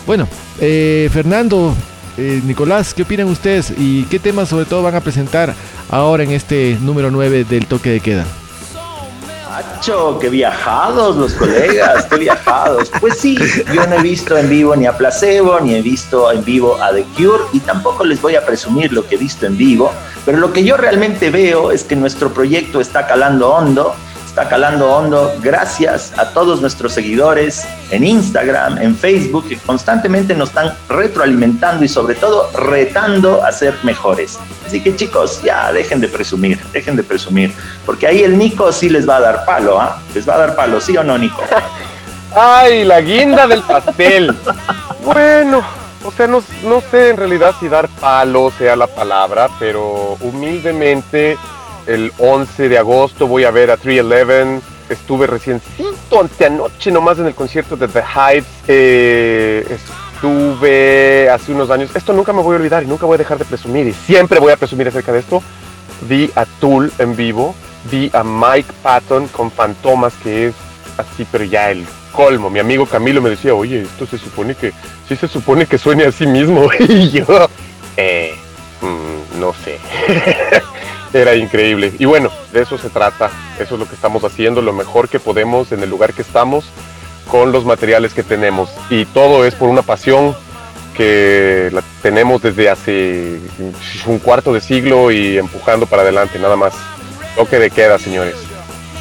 Bueno, 0.08 0.28
eh, 0.60 1.10
Fernando, 1.12 1.76
Nicolás, 2.18 2.96
¿qué 2.96 3.04
opinan 3.04 3.28
ustedes 3.28 3.72
y 3.78 4.06
qué 4.06 4.18
temas 4.18 4.50
sobre 4.50 4.66
todo 4.66 4.82
van 4.82 4.96
a 4.96 5.02
presentar 5.02 5.54
ahora 5.92 6.24
en 6.24 6.32
este 6.32 6.78
número 6.82 7.12
9 7.12 7.44
del 7.44 7.68
toque 7.68 7.92
de 7.92 8.00
queda? 8.00 8.26
Macho, 9.58 10.18
qué 10.20 10.30
viajados 10.30 11.16
los 11.16 11.34
colegas, 11.34 12.06
qué 12.06 12.18
viajados. 12.18 12.92
Pues 13.02 13.18
sí, 13.18 13.38
yo 13.74 13.88
no 13.88 13.96
he 13.96 14.02
visto 14.02 14.38
en 14.38 14.50
vivo 14.50 14.76
ni 14.76 14.86
a 14.86 14.96
Placebo, 14.96 15.60
ni 15.60 15.74
he 15.74 15.82
visto 15.82 16.32
en 16.32 16.44
vivo 16.46 16.82
a 16.82 16.94
The 16.94 17.04
Cure, 17.16 17.44
y 17.54 17.60
tampoco 17.60 18.04
les 18.04 18.22
voy 18.22 18.36
a 18.36 18.46
presumir 18.46 18.94
lo 18.94 19.08
que 19.08 19.16
he 19.16 19.18
visto 19.18 19.46
en 19.46 19.58
vivo, 19.58 19.92
pero 20.26 20.38
lo 20.38 20.54
que 20.54 20.64
yo 20.64 20.78
realmente 20.78 21.32
veo 21.32 21.72
es 21.72 21.84
que 21.84 21.96
nuestro 21.96 22.34
proyecto 22.34 22.80
está 22.80 23.08
calando 23.08 23.50
hondo, 23.50 23.96
está 24.38 24.50
calando 24.50 24.92
hondo 24.92 25.34
gracias 25.42 26.14
a 26.16 26.30
todos 26.30 26.62
nuestros 26.62 26.94
seguidores 26.94 27.68
en 27.90 28.04
Instagram, 28.04 28.78
en 28.78 28.96
Facebook, 28.96 29.48
que 29.48 29.58
constantemente 29.58 30.36
nos 30.36 30.50
están 30.50 30.76
retroalimentando 30.88 31.84
y 31.84 31.88
sobre 31.88 32.14
todo 32.14 32.52
retando 32.52 33.44
a 33.44 33.52
ser 33.52 33.74
mejores. 33.82 34.38
Así 34.64 34.80
que 34.80 34.96
chicos, 34.96 35.42
ya 35.42 35.74
dejen 35.74 36.02
de 36.02 36.08
presumir, 36.08 36.64
dejen 36.72 36.96
de 36.96 37.02
presumir, 37.02 37.52
porque 37.84 38.06
ahí 38.06 38.22
el 38.22 38.38
Nico 38.38 38.72
sí 38.72 38.90
les 38.90 39.10
va 39.10 39.16
a 39.16 39.22
dar 39.22 39.44
palo, 39.44 39.82
¿ah? 39.82 40.00
Les 40.14 40.30
va 40.30 40.36
a 40.36 40.38
dar 40.38 40.56
palo, 40.56 40.80
¿sí 40.80 40.96
o 40.96 41.04
no, 41.04 41.18
Nico? 41.18 41.42
Ay, 42.36 42.84
la 42.84 43.02
guinda 43.02 43.48
del 43.48 43.64
pastel. 43.64 44.36
bueno, 45.04 45.64
o 46.06 46.12
sea, 46.12 46.28
no, 46.28 46.44
no 46.64 46.84
sé 46.92 47.10
en 47.10 47.18
realidad 47.18 47.56
si 47.60 47.68
dar 47.70 47.88
palo 47.88 48.52
sea 48.56 48.76
la 48.76 48.86
palabra, 48.86 49.50
pero 49.58 50.16
humildemente 50.22 51.40
el 51.88 52.12
11 52.18 52.70
de 52.70 52.78
agosto 52.78 53.28
voy 53.28 53.44
a 53.46 53.52
ver 53.52 53.72
a 53.72 53.78
311. 53.78 54.62
Estuve 54.90 55.28
recién 55.28 55.62
anteanoche 56.18 56.92
nomás 56.92 57.20
en 57.20 57.28
el 57.28 57.36
concierto 57.36 57.76
de 57.76 57.88
The 57.88 58.04
Hype. 58.04 58.48
Eh, 58.68 59.78
estuve 60.16 61.30
hace 61.30 61.52
unos 61.52 61.70
años. 61.70 61.92
Esto 61.96 62.14
nunca 62.14 62.34
me 62.34 62.42
voy 62.42 62.54
a 62.54 62.58
olvidar 62.58 62.84
y 62.84 62.88
nunca 62.88 63.06
voy 63.06 63.16
a 63.16 63.18
dejar 63.18 63.38
de 63.38 63.46
presumir. 63.46 63.88
Y 63.88 63.94
siempre 63.94 64.40
voy 64.40 64.52
a 64.52 64.58
presumir 64.58 64.88
acerca 64.88 65.12
de 65.12 65.20
esto. 65.20 65.42
Vi 66.02 66.32
a 66.36 66.46
Tool 66.60 66.92
en 67.00 67.16
vivo. 67.16 67.56
Vi 67.92 68.10
a 68.14 68.24
Mike 68.24 68.72
Patton 68.82 69.28
con 69.28 69.52
Fantomas, 69.52 70.14
que 70.24 70.48
es 70.48 70.56
así, 70.98 71.26
pero 71.32 71.44
ya 71.44 71.72
el 71.72 71.86
colmo. 72.12 72.50
Mi 72.50 72.60
amigo 72.60 72.86
Camilo 72.86 73.22
me 73.22 73.30
decía, 73.30 73.54
oye, 73.54 73.84
esto 73.84 74.06
se 74.06 74.18
supone 74.18 74.56
que, 74.56 74.74
sí 75.08 75.16
se 75.16 75.28
supone 75.28 75.66
que 75.66 75.78
suene 75.78 76.06
a 76.06 76.12
sí 76.12 76.26
mismo. 76.26 76.70
y 76.80 77.10
yo, 77.12 77.50
eh, 77.96 78.36
mm, 78.82 79.40
no 79.40 79.54
sé. 79.54 79.80
Era 81.14 81.36
increíble. 81.36 81.94
Y 82.00 82.06
bueno, 82.06 82.30
de 82.52 82.62
eso 82.62 82.78
se 82.78 82.90
trata. 82.90 83.32
Eso 83.60 83.76
es 83.76 83.80
lo 83.80 83.88
que 83.88 83.96
estamos 83.96 84.24
haciendo, 84.24 84.62
lo 84.62 84.74
mejor 84.74 85.10
que 85.10 85.20
podemos 85.20 85.72
en 85.72 85.82
el 85.82 85.90
lugar 85.90 86.14
que 86.14 86.22
estamos. 86.22 86.66
con 87.30 87.52
los 87.52 87.66
materiales 87.66 88.14
que 88.14 88.24
tenemos. 88.24 88.70
Y 88.90 89.06
todo 89.06 89.46
es 89.46 89.54
por 89.56 89.70
una 89.70 89.82
pasión 89.82 90.36
que 90.96 91.70
la 91.72 91.84
tenemos 92.02 92.42
desde 92.42 92.70
hace 92.70 93.40
un 94.08 94.20
cuarto 94.20 94.54
de 94.54 94.62
siglo 94.62 95.12
y 95.12 95.38
empujando 95.38 95.86
para 95.86 96.02
adelante, 96.02 96.40
nada 96.40 96.56
más. 96.56 96.74
Toque 97.36 97.60
de 97.60 97.70
queda, 97.70 98.00
señores. 98.00 98.47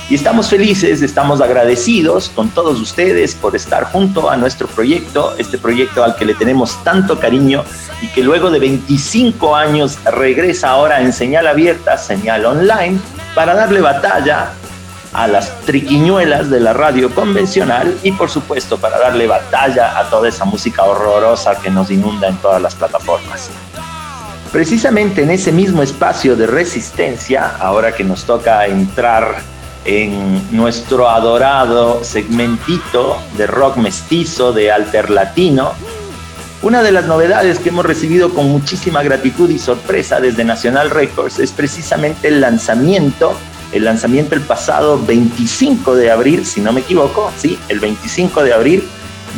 Y 0.09 0.15
estamos 0.15 0.49
felices, 0.49 1.03
estamos 1.03 1.41
agradecidos 1.41 2.29
con 2.29 2.51
todos 2.51 2.81
ustedes 2.81 3.35
por 3.35 3.57
estar 3.57 3.91
junto 3.91 4.31
a 4.31 4.37
nuestro 4.37 4.69
proyecto, 4.69 5.35
este 5.37 5.59
proyecto 5.59 6.05
al 6.05 6.15
que 6.15 6.25
le 6.25 6.35
tenemos 6.35 6.83
tanto 6.85 7.19
cariño 7.19 7.65
y 8.01 8.07
que 8.09 8.23
luego 8.23 8.51
de 8.51 8.61
25 8.61 9.57
años 9.57 9.99
regresa 10.05 10.71
ahora 10.71 11.01
en 11.01 11.13
señal 11.13 11.49
abierta, 11.49 11.99
señal 11.99 12.47
online, 12.47 13.01
para 13.35 13.55
darle 13.55 13.81
batalla 13.81 14.53
a 15.13 15.27
las 15.27 15.61
triquiñuelas 15.63 16.51
de 16.51 16.61
la 16.61 16.73
radio 16.73 17.13
convencional 17.13 17.99
y 18.05 18.13
por 18.13 18.31
supuesto 18.31 18.79
para 18.79 19.01
darle 19.01 19.27
batalla 19.27 19.99
a 19.99 20.09
toda 20.09 20.29
esa 20.29 20.45
música 20.45 20.85
horrorosa 20.85 21.57
que 21.57 21.71
nos 21.71 21.91
inunda 21.91 22.29
en 22.29 22.37
todas 22.37 22.63
las 22.63 22.77
plataformas. 22.77 23.51
Precisamente 24.53 25.25
en 25.25 25.31
ese 25.31 25.51
mismo 25.51 25.83
espacio 25.83 26.37
de 26.37 26.47
resistencia, 26.47 27.57
ahora 27.59 27.93
que 27.93 28.05
nos 28.05 28.25
toca 28.25 28.67
entrar 28.67 29.56
en 29.87 30.43
nuestro 30.55 31.09
adorado 31.09 32.03
segmentito 32.03 33.17
de 33.39 33.47
rock 33.47 33.77
mestizo, 33.77 34.53
de 34.53 34.73
alter 34.73 35.11
latino. 35.11 35.73
Una 36.63 36.83
de 36.83 36.91
las 36.91 37.07
novedades 37.07 37.61
que 37.61 37.69
hemos 37.69 37.87
recibido 37.87 38.31
con 38.31 38.51
muchísima 38.51 39.03
gratitud 39.03 39.49
y 39.49 39.59
sorpresa 39.59 40.21
desde 40.21 40.45
Nacional 40.45 40.91
Records 40.91 41.39
es 41.39 41.53
precisamente 41.53 42.29
el 42.29 42.41
lanzamiento, 42.41 43.35
el 43.73 43.85
lanzamiento 43.85 44.35
el 44.35 44.41
pasado 44.41 45.01
25 45.07 45.95
de 45.95 46.11
abril, 46.11 46.45
si 46.45 46.61
no 46.61 46.73
me 46.73 46.81
equivoco, 46.81 47.31
sí, 47.39 47.57
el 47.69 47.79
25 47.79 48.43
de 48.43 48.53
abril 48.53 48.89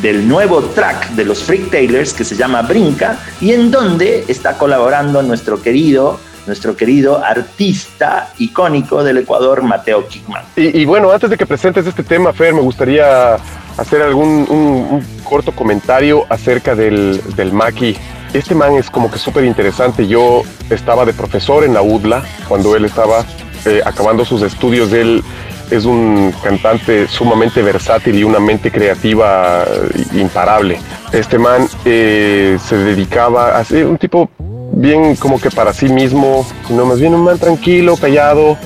del 0.01 0.27
nuevo 0.27 0.63
track 0.63 1.11
de 1.11 1.25
los 1.25 1.43
Freak 1.43 1.71
Taylors 1.71 2.13
que 2.13 2.25
se 2.25 2.37
llama 2.37 2.63
Brinca 2.63 3.19
y 3.41 3.53
en 3.53 3.71
donde 3.71 4.25
está 4.29 4.57
colaborando 4.57 5.23
nuestro 5.23 5.61
querido 5.61 6.21
nuestro 6.49 6.77
querido 6.77 7.23
artista 7.23 8.31
icónico 8.39 9.05
del 9.05 9.19
Ecuador, 9.19 9.63
Mateo 9.63 10.09
Kickman. 10.09 10.43
Y, 10.57 10.85
bueno, 10.85 11.13
antes 11.13 11.31
de 11.31 11.37
que 11.37 11.47
presentes 11.47 11.87
este 11.87 12.03
tema, 12.03 12.33
Fer, 12.33 12.53
me 12.55 12.61
gustaría 12.61 13.35
hacer 13.77 14.03
algún 14.03 14.47
un, 14.49 15.05
corto 15.23 15.53
comentario 15.53 16.25
acerca 16.29 16.75
del, 16.75 17.23
del 17.37 17.53
Maki. 17.53 17.97
Este 18.33 18.55
man 18.55 18.75
es 18.75 18.91
como 18.91 19.11
que 19.11 19.19
súper 19.19 19.45
interesante. 19.45 20.07
Yo 20.07 20.43
estaba 20.71 21.05
de 21.05 21.13
profesor 21.13 21.65
en 21.65 21.75
la 21.75 21.83
UDLA 21.83 22.23
cuando 22.49 22.75
él 22.75 22.85
estaba 22.85 23.25
eh, 23.65 23.81
acabando 23.85 24.25
sus 24.25 24.43
estudios. 24.43 24.93
Él 24.93 25.23
es 25.71 25.85
un 25.85 26.33
cantante 26.43 27.07
sumamente 27.09 27.63
versátil 27.63 28.19
y 28.19 28.25
una 28.25 28.41
mente 28.41 28.71
creativa 28.71 29.65
imparable. 30.13 30.79
Este 31.13 31.39
man 31.39 31.69
eh, 31.85 32.59
se 32.63 32.77
dedicaba 32.77 33.59
a 33.59 33.65
ser 33.65 33.87
un 33.87 33.99
tipo 33.99 34.31
bien 34.79 35.17
como 35.17 35.41
que 35.41 35.51
para 35.51 35.73
sí 35.73 35.88
mismo, 35.88 36.47
sino 36.67 36.87
más 36.87 37.01
bien 37.01 37.14
un 37.14 37.25
man 37.25 37.38
tranquilo, 37.38 37.97
callado. 37.97 38.57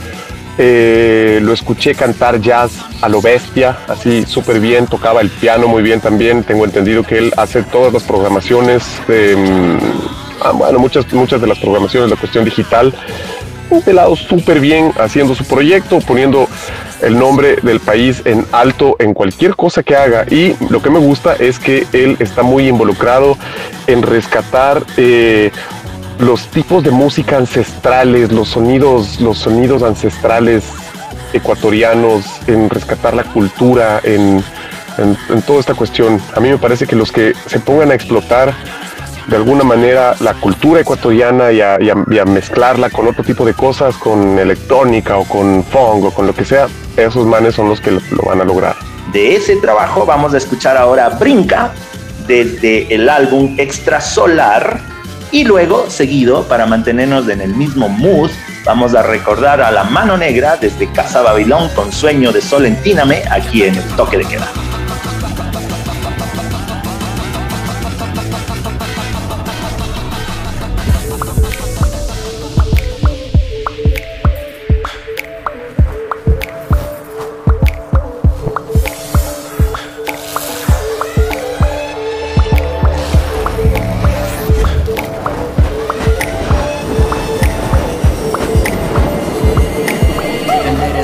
Eh, 0.58 1.40
lo 1.42 1.54
escuché 1.54 1.94
cantar 1.94 2.38
jazz 2.38 2.72
a 3.00 3.08
lo 3.08 3.22
bestia, 3.22 3.78
así 3.88 4.26
súper 4.26 4.60
bien, 4.60 4.86
tocaba 4.86 5.22
el 5.22 5.30
piano 5.30 5.66
muy 5.66 5.82
bien 5.82 6.00
también. 6.00 6.44
Tengo 6.44 6.64
entendido 6.64 7.02
que 7.02 7.18
él 7.18 7.32
hace 7.38 7.62
todas 7.62 7.92
las 7.92 8.02
programaciones, 8.02 8.84
em, 9.08 9.78
ah, 10.42 10.52
bueno, 10.52 10.78
muchas, 10.78 11.10
muchas 11.14 11.40
de 11.40 11.46
las 11.46 11.58
programaciones, 11.58 12.10
la 12.10 12.16
cuestión 12.16 12.44
digital. 12.44 12.94
Un 13.70 13.80
pelado 13.80 14.14
súper 14.14 14.60
bien 14.60 14.92
haciendo 14.98 15.34
su 15.34 15.44
proyecto, 15.44 16.00
poniendo 16.00 16.46
el 17.00 17.18
nombre 17.18 17.56
del 17.62 17.80
país 17.80 18.20
en 18.26 18.44
alto 18.52 18.96
en 18.98 19.14
cualquier 19.14 19.56
cosa 19.56 19.82
que 19.82 19.96
haga. 19.96 20.26
Y 20.30 20.54
lo 20.68 20.82
que 20.82 20.90
me 20.90 20.98
gusta 20.98 21.34
es 21.34 21.58
que 21.58 21.86
él 21.94 22.16
está 22.18 22.42
muy 22.42 22.68
involucrado 22.68 23.38
en 23.86 24.02
rescatar 24.02 24.84
eh, 24.98 25.50
los 26.18 26.46
tipos 26.48 26.82
de 26.82 26.90
música 26.90 27.36
ancestrales, 27.36 28.32
los 28.32 28.48
sonidos, 28.48 29.20
los 29.20 29.38
sonidos 29.38 29.82
ancestrales 29.82 30.64
ecuatorianos, 31.32 32.24
en 32.46 32.68
rescatar 32.68 33.14
la 33.14 33.24
cultura, 33.24 34.00
en, 34.04 34.42
toda 35.46 35.60
esta 35.60 35.74
cuestión. 35.74 36.20
A 36.36 36.40
mí 36.40 36.50
me 36.50 36.58
parece 36.58 36.86
que 36.86 36.94
los 36.94 37.10
que 37.10 37.32
se 37.46 37.58
pongan 37.60 37.90
a 37.90 37.94
explotar 37.94 38.52
de 39.26 39.36
alguna 39.36 39.64
manera 39.64 40.14
la 40.20 40.34
cultura 40.34 40.80
ecuatoriana 40.80 41.50
y 41.52 41.60
a, 41.60 42.24
mezclarla 42.26 42.90
con 42.90 43.06
otro 43.08 43.24
tipo 43.24 43.44
de 43.44 43.54
cosas, 43.54 43.96
con 43.96 44.38
electrónica 44.38 45.16
o 45.16 45.24
con 45.24 45.64
funk 45.64 46.04
o 46.04 46.10
con 46.10 46.26
lo 46.26 46.34
que 46.34 46.44
sea, 46.44 46.68
esos 46.96 47.26
manes 47.26 47.54
son 47.54 47.68
los 47.68 47.80
que 47.80 47.92
lo, 47.92 48.00
lo 48.10 48.22
van 48.24 48.40
a 48.40 48.44
lograr. 48.44 48.76
De 49.12 49.36
ese 49.36 49.56
trabajo 49.56 50.04
vamos 50.04 50.34
a 50.34 50.38
escuchar 50.38 50.76
ahora 50.76 51.08
Brinca 51.08 51.72
desde 52.26 52.94
el 52.94 53.08
álbum 53.08 53.54
Extra 53.58 54.00
Solar 54.00 54.92
y 55.32 55.44
luego, 55.44 55.88
seguido, 55.88 56.46
para 56.46 56.66
mantenernos 56.66 57.28
en 57.28 57.40
el 57.40 57.54
mismo 57.54 57.88
mood, 57.88 58.30
vamos 58.66 58.94
a 58.94 59.02
recordar 59.02 59.62
a 59.62 59.70
la 59.70 59.82
mano 59.82 60.18
negra 60.18 60.58
desde 60.58 60.92
Casa 60.92 61.22
Babilón 61.22 61.70
con 61.70 61.90
Sueño 61.90 62.32
de 62.32 62.42
Sol 62.42 62.66
en 62.66 62.76
Tíname, 62.82 63.22
aquí 63.30 63.62
en 63.62 63.74
el 63.74 63.84
toque 63.96 64.18
de 64.18 64.26
queda. 64.26 64.52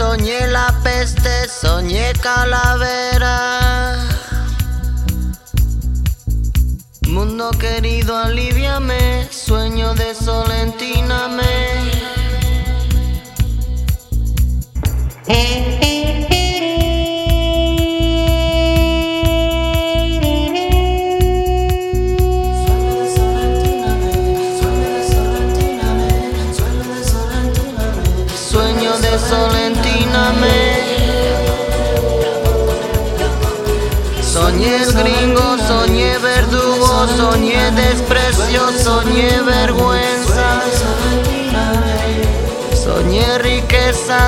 soñé 0.00 0.46
la 0.46 0.74
peste, 0.82 1.46
soñé 1.46 2.14
calavera. 2.22 3.36
Mundo 7.06 7.50
querido, 7.50 8.16
aliviame, 8.16 9.28
sueño 9.30 9.92
de 9.94 10.14
solentíname. 10.14 10.49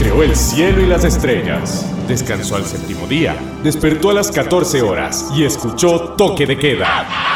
creó 0.00 0.22
el 0.22 0.34
cielo 0.34 0.80
y 0.80 0.86
las 0.86 1.04
estrellas. 1.04 1.86
Descansó 2.08 2.56
al 2.56 2.64
séptimo 2.64 3.06
día, 3.06 3.36
despertó 3.62 4.08
a 4.10 4.14
las 4.14 4.30
14 4.30 4.80
horas 4.80 5.30
y 5.36 5.44
escuchó 5.44 6.14
toque 6.16 6.46
de 6.46 6.56
queda. 6.56 7.29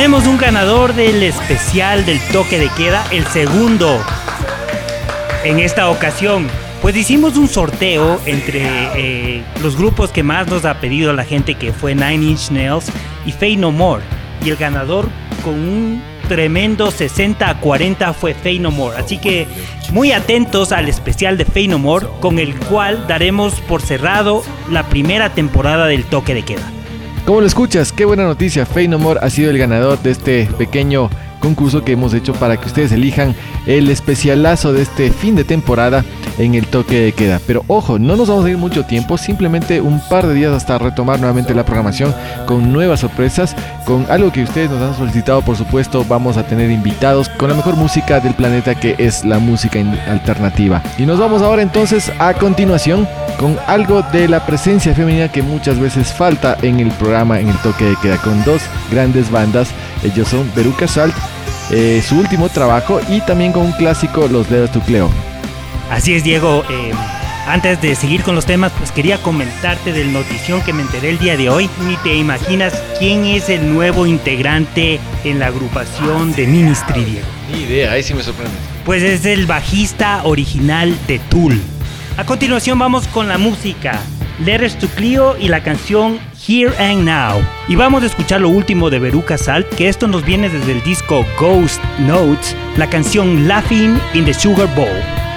Tenemos 0.00 0.26
un 0.26 0.38
ganador 0.38 0.94
del 0.94 1.22
especial 1.22 2.06
del 2.06 2.18
toque 2.32 2.58
de 2.58 2.70
queda, 2.70 3.04
el 3.10 3.26
segundo 3.26 4.02
en 5.44 5.58
esta 5.58 5.90
ocasión. 5.90 6.48
Pues 6.80 6.96
hicimos 6.96 7.36
un 7.36 7.48
sorteo 7.48 8.18
entre 8.24 8.62
eh, 8.96 9.44
los 9.62 9.76
grupos 9.76 10.10
que 10.10 10.22
más 10.22 10.48
nos 10.48 10.64
ha 10.64 10.80
pedido 10.80 11.12
la 11.12 11.24
gente, 11.24 11.52
que 11.56 11.74
fue 11.74 11.94
Nine 11.94 12.30
Inch 12.30 12.50
Nails 12.50 12.86
y 13.26 13.32
Fey 13.32 13.58
No 13.58 13.72
More. 13.72 14.02
Y 14.42 14.48
el 14.48 14.56
ganador 14.56 15.06
con 15.44 15.52
un 15.52 16.02
tremendo 16.28 16.90
60 16.90 17.50
a 17.50 17.60
40 17.60 18.14
fue 18.14 18.32
Fey 18.32 18.58
No 18.58 18.70
More. 18.70 18.96
Así 18.96 19.18
que 19.18 19.46
muy 19.92 20.12
atentos 20.12 20.72
al 20.72 20.88
especial 20.88 21.36
de 21.36 21.44
Fey 21.44 21.68
No 21.68 21.78
More, 21.78 22.06
con 22.20 22.38
el 22.38 22.58
cual 22.58 23.06
daremos 23.06 23.60
por 23.68 23.82
cerrado 23.82 24.44
la 24.70 24.84
primera 24.88 25.34
temporada 25.34 25.86
del 25.88 26.04
toque 26.06 26.32
de 26.32 26.42
queda. 26.42 26.79
Como 27.30 27.42
lo 27.42 27.46
escuchas, 27.46 27.92
qué 27.92 28.04
buena 28.04 28.24
noticia. 28.24 28.66
Fey 28.66 28.88
No 28.88 28.98
More 28.98 29.20
ha 29.22 29.30
sido 29.30 29.50
el 29.52 29.58
ganador 29.58 30.02
de 30.02 30.10
este 30.10 30.48
pequeño 30.58 31.08
concurso 31.38 31.84
que 31.84 31.92
hemos 31.92 32.12
hecho 32.12 32.32
para 32.32 32.56
que 32.56 32.66
ustedes 32.66 32.90
elijan 32.90 33.36
el 33.76 33.88
especialazo 33.88 34.72
de 34.72 34.82
este 34.82 35.10
fin 35.12 35.36
de 35.36 35.44
temporada 35.44 36.04
en 36.38 36.54
el 36.54 36.66
toque 36.66 37.00
de 37.00 37.12
queda. 37.12 37.40
Pero 37.46 37.64
ojo, 37.68 37.98
no 37.98 38.16
nos 38.16 38.28
vamos 38.28 38.44
a 38.44 38.50
ir 38.50 38.58
mucho 38.58 38.84
tiempo, 38.84 39.16
simplemente 39.16 39.80
un 39.80 40.00
par 40.08 40.26
de 40.26 40.34
días 40.34 40.52
hasta 40.52 40.78
retomar 40.78 41.20
nuevamente 41.20 41.54
la 41.54 41.64
programación 41.64 42.12
con 42.46 42.72
nuevas 42.72 43.00
sorpresas, 43.00 43.54
con 43.84 44.06
algo 44.08 44.32
que 44.32 44.42
ustedes 44.42 44.70
nos 44.70 44.82
han 44.82 44.96
solicitado, 44.96 45.42
por 45.42 45.56
supuesto, 45.56 46.04
vamos 46.08 46.36
a 46.36 46.42
tener 46.42 46.70
invitados 46.70 47.28
con 47.28 47.48
la 47.48 47.54
mejor 47.54 47.76
música 47.76 48.18
del 48.18 48.34
planeta 48.34 48.74
que 48.74 48.96
es 48.98 49.24
la 49.24 49.38
música 49.38 49.78
alternativa. 50.08 50.82
Y 50.98 51.06
nos 51.06 51.20
vamos 51.20 51.42
ahora 51.42 51.62
entonces 51.62 52.10
a 52.18 52.34
continuación 52.34 53.06
con 53.38 53.56
algo 53.66 54.02
de 54.12 54.28
la 54.28 54.44
presencia 54.44 54.94
femenina 54.94 55.30
que 55.30 55.42
muchas 55.42 55.78
veces 55.78 56.12
falta 56.12 56.56
en 56.62 56.80
el 56.80 56.90
programa, 56.92 57.38
en 57.38 57.48
el 57.48 57.56
toque 57.58 57.84
de 57.84 57.96
queda, 58.02 58.16
con 58.18 58.42
dos 58.44 58.62
grandes 58.90 59.30
bandas. 59.30 59.68
Ellos 60.02 60.28
son 60.28 60.50
Veruca 60.54 60.88
Salt, 60.88 61.14
eh, 61.70 62.02
su 62.06 62.18
último 62.18 62.48
trabajo, 62.48 63.00
y 63.08 63.20
también 63.20 63.52
con 63.52 63.62
un 63.66 63.72
clásico, 63.72 64.28
Los 64.28 64.48
Dedos 64.50 64.72
de 64.72 64.80
Cleo. 64.80 65.10
Así 65.90 66.14
es, 66.14 66.24
Diego. 66.24 66.64
eh, 66.70 66.92
Antes 67.46 67.80
de 67.82 67.96
seguir 67.96 68.22
con 68.22 68.34
los 68.36 68.44
temas, 68.46 68.70
pues 68.78 68.92
quería 68.92 69.18
comentarte 69.18 69.92
del 69.92 70.12
notición 70.12 70.60
que 70.60 70.72
me 70.72 70.82
enteré 70.82 71.08
el 71.10 71.18
día 71.18 71.36
de 71.36 71.48
hoy. 71.48 71.68
Ni 71.88 71.96
te 71.96 72.14
imaginas 72.14 72.72
quién 72.98 73.24
es 73.24 73.48
el 73.48 73.72
nuevo 73.72 74.06
integrante 74.06 75.00
en 75.24 75.40
la 75.40 75.46
agrupación 75.46 76.32
de 76.32 76.46
Ministry, 76.46 77.04
Diego. 77.04 77.26
Ni 77.52 77.62
idea, 77.62 77.92
ahí 77.92 78.02
sí 78.04 78.14
me 78.14 78.22
sorprende. 78.22 78.54
Pues 78.84 79.02
es 79.02 79.24
el 79.24 79.46
bajista 79.46 80.20
original 80.24 80.96
de 81.08 81.18
Tool. 81.18 81.60
A 82.16 82.24
continuación 82.24 82.78
vamos 82.78 83.08
con 83.08 83.26
la 83.26 83.38
música. 83.38 84.00
Letters 84.44 84.78
to 84.78 84.86
Clio 84.88 85.36
y 85.36 85.48
la 85.48 85.62
canción 85.62 86.20
Here 86.50 86.74
and 86.80 87.04
Now. 87.04 87.46
Y 87.68 87.76
vamos 87.76 88.02
a 88.02 88.06
escuchar 88.06 88.40
lo 88.40 88.48
último 88.48 88.90
de 88.90 88.98
Veruca 88.98 89.38
Salt, 89.38 89.68
que 89.76 89.88
esto 89.88 90.08
nos 90.08 90.24
viene 90.24 90.48
desde 90.48 90.72
el 90.72 90.82
disco 90.82 91.24
Ghost 91.38 91.80
Notes, 92.00 92.56
la 92.76 92.90
canción 92.90 93.46
Laughing 93.46 93.96
in 94.14 94.24
the 94.24 94.34
Sugar 94.34 94.66
Bowl. 94.74 95.29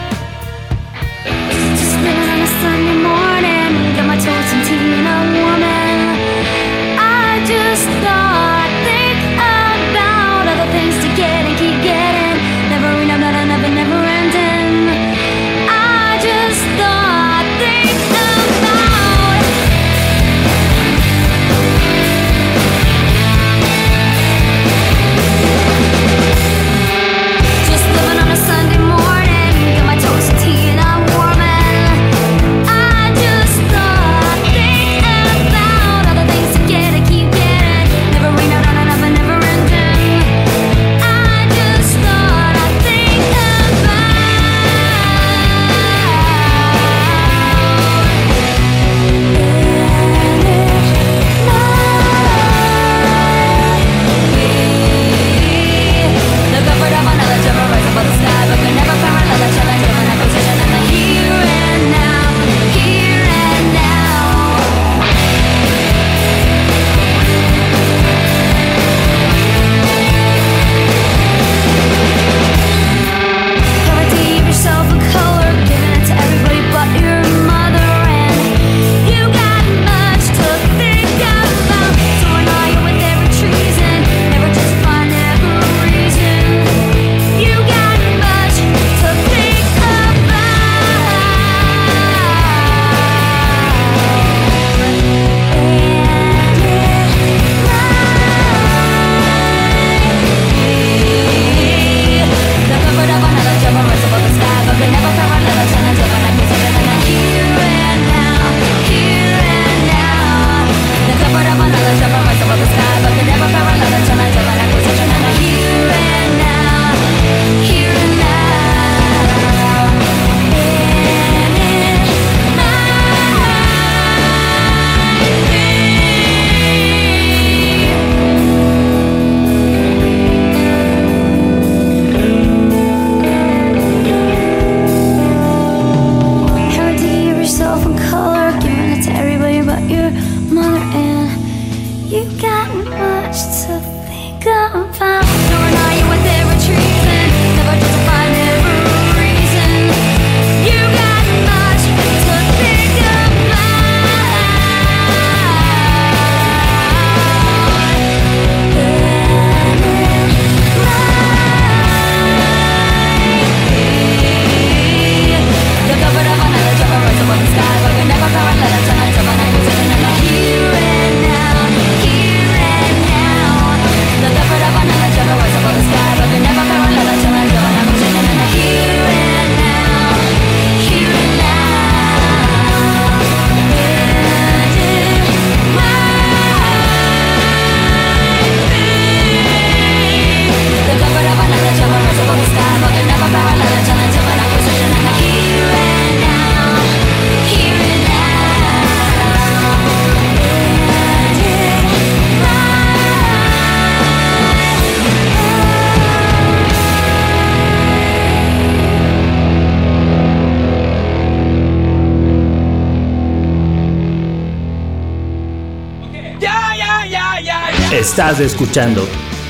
Estás 218.04 218.42
escuchando. 218.42 219.08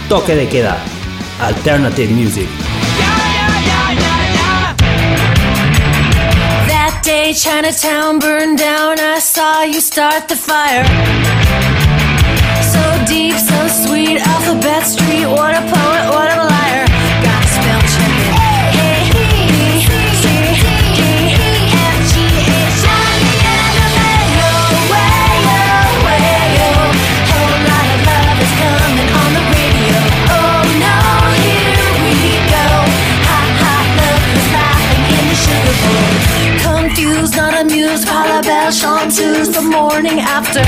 Toque 0.08 0.36
de 0.36 0.48
Queda, 0.48 0.78
Alternative 1.42 2.14
Music. 2.14 2.48
That 6.68 7.02
day 7.04 7.34
Chinatown 7.34 8.20
burned 8.20 8.60
down, 8.60 9.00
I 9.00 9.18
saw 9.18 9.64
you 9.64 9.82
start 9.82 10.28
the 10.28 10.36
fire. 10.36 10.86
So 12.62 12.80
deep, 13.08 13.34
so 13.34 13.68
sweet, 13.68 14.22
Alphabet 14.22 14.86
Street, 14.86 15.26
what 15.26 15.56
a 15.56 15.62
poet, 15.62 16.14
what 16.14 16.30
a 16.38 16.53
Paula 38.82 39.00
Bell, 39.00 39.10
chanteuse 39.10 39.50
the 39.50 39.62
morning 39.62 40.20
after. 40.20 40.64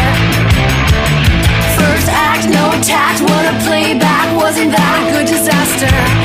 First 1.76 2.08
act, 2.10 2.48
no 2.48 2.72
tact, 2.82 3.22
what 3.22 3.46
a 3.46 3.66
playback, 3.66 4.36
wasn't 4.38 4.72
that 4.72 5.08
a 5.08 5.12
good 5.12 5.28
disaster? 5.28 6.25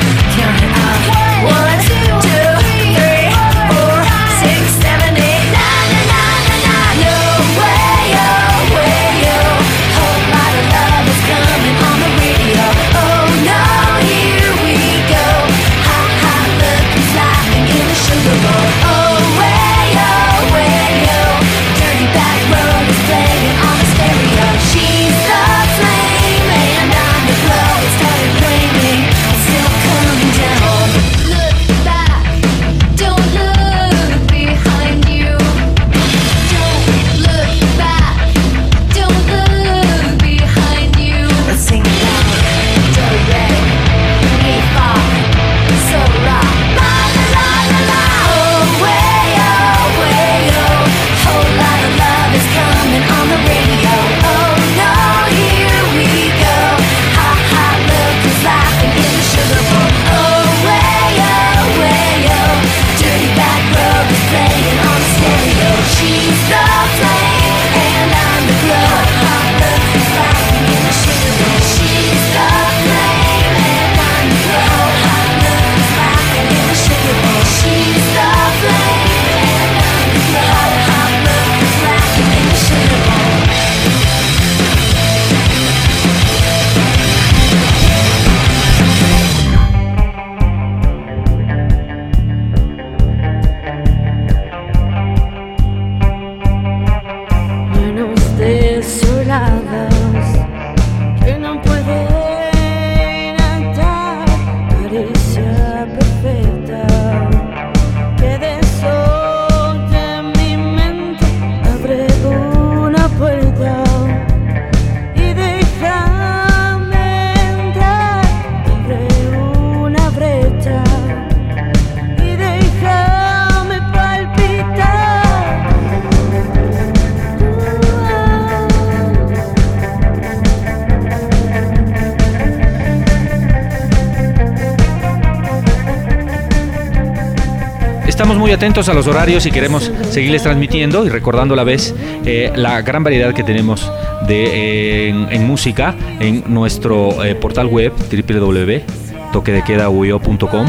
Atentos 138.61 138.89
a 138.89 138.93
los 138.93 139.07
horarios 139.07 139.47
y 139.47 139.51
queremos 139.51 139.91
seguirles 140.11 140.43
transmitiendo 140.43 141.03
y 141.03 141.09
recordando 141.09 141.55
a 141.55 141.57
la 141.57 141.63
vez 141.63 141.95
eh, 142.25 142.53
la 142.55 142.83
gran 142.83 143.03
variedad 143.03 143.33
que 143.33 143.43
tenemos 143.43 143.91
de, 144.27 145.07
eh, 145.07 145.27
en, 145.31 145.47
música 145.47 145.95
en 146.19 146.43
nuestro 146.45 147.25
eh, 147.25 147.33
portal 147.33 147.65
web 147.65 147.91
www.toquedequedauyo.com. 147.91 150.67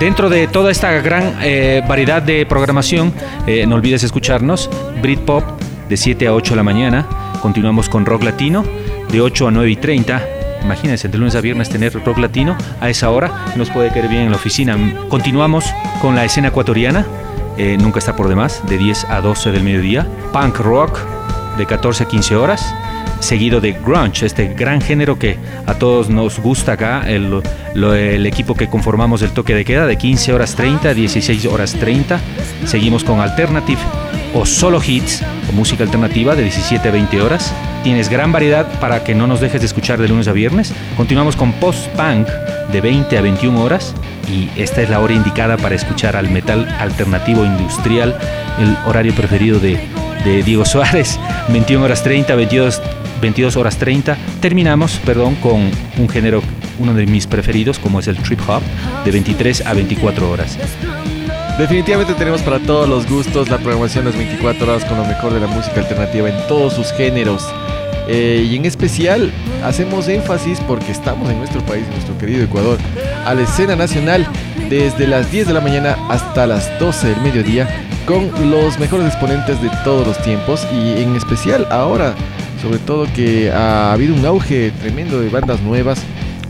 Dentro 0.00 0.28
de 0.28 0.48
toda 0.48 0.72
esta 0.72 1.00
gran 1.00 1.36
variedad 1.86 2.22
de 2.22 2.44
programación, 2.44 3.12
no 3.68 3.76
olvides 3.76 4.02
escucharnos 4.02 4.68
Britpop 5.00 5.44
de 5.88 5.96
7 5.96 6.26
a 6.26 6.34
8 6.34 6.54
de 6.54 6.56
la 6.56 6.64
mañana. 6.64 7.06
Continuamos 7.40 7.88
con 7.88 8.04
rock 8.04 8.24
latino 8.24 8.64
de 9.12 9.20
8 9.20 9.46
a 9.46 9.52
9 9.52 9.70
y 9.70 9.76
30. 9.76 10.22
Imagínense, 10.64 11.06
de 11.06 11.16
lunes 11.16 11.36
a 11.36 11.40
viernes 11.40 11.68
tener 11.68 11.92
rock 12.04 12.18
latino 12.18 12.56
a 12.80 12.90
esa 12.90 13.10
hora 13.10 13.30
nos 13.54 13.70
puede 13.70 13.90
caer 13.90 14.08
bien 14.08 14.22
en 14.22 14.32
la 14.32 14.38
oficina. 14.38 14.76
Continuamos 15.08 15.64
con 16.00 16.16
la 16.16 16.24
escena 16.24 16.48
ecuatoriana, 16.48 17.06
eh, 17.58 17.76
nunca 17.78 17.98
está 17.98 18.16
por 18.16 18.28
demás, 18.28 18.62
de 18.68 18.78
10 18.78 19.04
a 19.10 19.20
12 19.20 19.50
del 19.50 19.62
mediodía. 19.62 20.06
Punk 20.32 20.58
rock 20.60 20.98
de 21.58 21.66
14 21.66 22.04
a 22.04 22.08
15 22.08 22.36
horas 22.36 22.64
seguido 23.20 23.60
de 23.60 23.72
grunge, 23.72 24.24
este 24.26 24.54
gran 24.54 24.80
género 24.80 25.18
que 25.18 25.36
a 25.66 25.74
todos 25.74 26.08
nos 26.08 26.38
gusta 26.38 26.74
acá, 26.74 27.02
el, 27.08 27.42
lo- 27.74 27.94
el 27.94 28.24
equipo 28.26 28.54
que 28.54 28.68
conformamos 28.68 29.22
el 29.22 29.30
toque 29.32 29.56
de 29.56 29.64
queda 29.64 29.86
de 29.88 29.98
15 29.98 30.32
horas 30.34 30.54
30 30.54 30.90
a 30.90 30.94
16 30.94 31.46
horas 31.46 31.72
30. 31.72 32.20
Seguimos 32.64 33.02
con 33.02 33.18
alternative 33.20 33.80
o 34.34 34.46
solo 34.46 34.80
hits 34.86 35.24
o 35.50 35.52
música 35.52 35.82
alternativa 35.82 36.36
de 36.36 36.44
17 36.44 36.88
a 36.88 36.92
20 36.92 37.20
horas. 37.20 37.52
Tienes 37.82 38.08
gran 38.08 38.32
variedad 38.32 38.66
para 38.80 39.04
que 39.04 39.14
no 39.14 39.26
nos 39.26 39.40
dejes 39.40 39.60
de 39.60 39.66
escuchar 39.66 40.00
de 40.00 40.08
lunes 40.08 40.28
a 40.28 40.32
viernes. 40.32 40.74
Continuamos 40.96 41.36
con 41.36 41.52
post-punk 41.52 42.28
de 42.72 42.80
20 42.80 43.16
a 43.16 43.20
21 43.20 43.62
horas 43.62 43.94
y 44.30 44.48
esta 44.60 44.82
es 44.82 44.90
la 44.90 45.00
hora 45.00 45.14
indicada 45.14 45.56
para 45.56 45.74
escuchar 45.74 46.16
al 46.16 46.28
metal 46.30 46.68
alternativo 46.80 47.44
industrial, 47.44 48.16
el 48.60 48.76
horario 48.86 49.14
preferido 49.14 49.58
de, 49.58 49.78
de 50.24 50.42
Diego 50.42 50.64
Suárez, 50.64 51.18
21 51.48 51.84
horas 51.84 52.02
30, 52.02 52.34
22, 52.34 52.82
22 53.20 53.56
horas 53.56 53.76
30. 53.78 54.16
Terminamos, 54.40 55.00
perdón, 55.04 55.36
con 55.36 55.70
un 55.98 56.08
género, 56.08 56.42
uno 56.78 56.94
de 56.94 57.06
mis 57.06 57.26
preferidos, 57.26 57.78
como 57.78 58.00
es 58.00 58.08
el 58.08 58.16
trip 58.16 58.40
hop, 58.48 58.62
de 59.04 59.10
23 59.12 59.66
a 59.66 59.72
24 59.72 60.30
horas. 60.30 60.58
Definitivamente 61.58 62.14
tenemos 62.14 62.40
para 62.42 62.60
todos 62.60 62.88
los 62.88 63.10
gustos 63.10 63.48
la 63.48 63.58
programación 63.58 64.04
las 64.04 64.16
24 64.16 64.64
horas 64.64 64.84
con 64.84 64.96
lo 64.96 65.04
mejor 65.04 65.34
de 65.34 65.40
la 65.40 65.48
música 65.48 65.80
alternativa 65.80 66.28
en 66.28 66.46
todos 66.46 66.74
sus 66.74 66.92
géneros. 66.92 67.44
Eh, 68.06 68.46
y 68.48 68.54
en 68.54 68.64
especial 68.64 69.32
hacemos 69.64 70.06
énfasis 70.06 70.60
porque 70.60 70.92
estamos 70.92 71.28
en 71.28 71.38
nuestro 71.38 71.60
país, 71.62 71.84
en 71.84 71.94
nuestro 71.94 72.16
querido 72.16 72.44
Ecuador, 72.44 72.78
a 73.26 73.34
la 73.34 73.42
escena 73.42 73.74
nacional 73.74 74.24
desde 74.70 75.08
las 75.08 75.32
10 75.32 75.48
de 75.48 75.52
la 75.52 75.60
mañana 75.60 75.96
hasta 76.08 76.46
las 76.46 76.78
12 76.78 77.08
del 77.08 77.20
mediodía 77.22 77.68
con 78.06 78.30
los 78.52 78.78
mejores 78.78 79.08
exponentes 79.08 79.60
de 79.60 79.68
todos 79.82 80.06
los 80.06 80.22
tiempos 80.22 80.64
y 80.72 81.02
en 81.02 81.16
especial 81.16 81.66
ahora, 81.72 82.14
sobre 82.62 82.78
todo 82.78 83.12
que 83.16 83.50
ha 83.50 83.92
habido 83.92 84.14
un 84.14 84.24
auge 84.24 84.70
tremendo 84.80 85.20
de 85.20 85.28
bandas 85.28 85.60
nuevas 85.62 85.98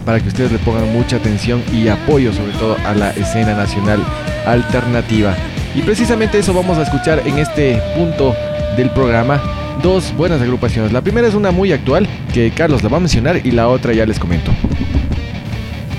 para 0.04 0.20
que 0.20 0.28
ustedes 0.28 0.52
le 0.52 0.58
pongan 0.58 0.92
mucha 0.92 1.16
atención 1.16 1.62
y 1.72 1.88
apoyo 1.88 2.30
sobre 2.34 2.52
todo 2.52 2.76
a 2.86 2.92
la 2.92 3.10
escena 3.12 3.54
nacional 3.54 4.04
alternativa. 4.50 5.34
Y 5.74 5.82
precisamente 5.82 6.38
eso 6.38 6.52
vamos 6.54 6.78
a 6.78 6.82
escuchar 6.82 7.22
en 7.26 7.38
este 7.38 7.80
punto 7.96 8.34
del 8.76 8.90
programa. 8.90 9.40
Dos 9.82 10.12
buenas 10.16 10.40
agrupaciones. 10.40 10.92
La 10.92 11.02
primera 11.02 11.28
es 11.28 11.34
una 11.34 11.50
muy 11.50 11.72
actual 11.72 12.08
que 12.32 12.50
Carlos 12.50 12.82
la 12.82 12.88
va 12.88 12.96
a 12.96 13.00
mencionar 13.00 13.46
y 13.46 13.50
la 13.52 13.68
otra 13.68 13.92
ya 13.92 14.06
les 14.06 14.18
comento. 14.18 14.50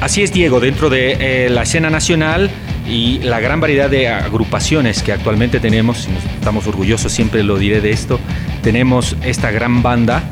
Así 0.01 0.23
es, 0.23 0.31
Diego, 0.31 0.59
dentro 0.59 0.89
de 0.89 1.17
eh, 1.19 1.49
la 1.49 1.63
escena 1.63 1.89
nacional 1.89 2.49
y 2.89 3.19
la 3.19 3.39
gran 3.39 3.59
variedad 3.59 3.89
de 3.89 4.07
agrupaciones 4.07 5.03
que 5.03 5.11
actualmente 5.11 5.59
tenemos, 5.59 6.07
estamos 6.35 6.65
orgullosos, 6.67 7.11
siempre 7.11 7.43
lo 7.43 7.57
diré 7.57 7.81
de 7.81 7.91
esto, 7.91 8.19
tenemos 8.63 9.15
esta 9.23 9.51
gran 9.51 9.83
banda, 9.83 10.23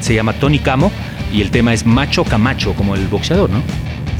se 0.00 0.14
llama 0.14 0.32
Tony 0.34 0.58
Camo, 0.58 0.90
y 1.32 1.40
el 1.40 1.50
tema 1.50 1.72
es 1.72 1.86
Macho 1.86 2.24
Camacho, 2.24 2.74
como 2.74 2.94
el 2.94 3.06
boxeador, 3.06 3.48
¿no? 3.48 3.62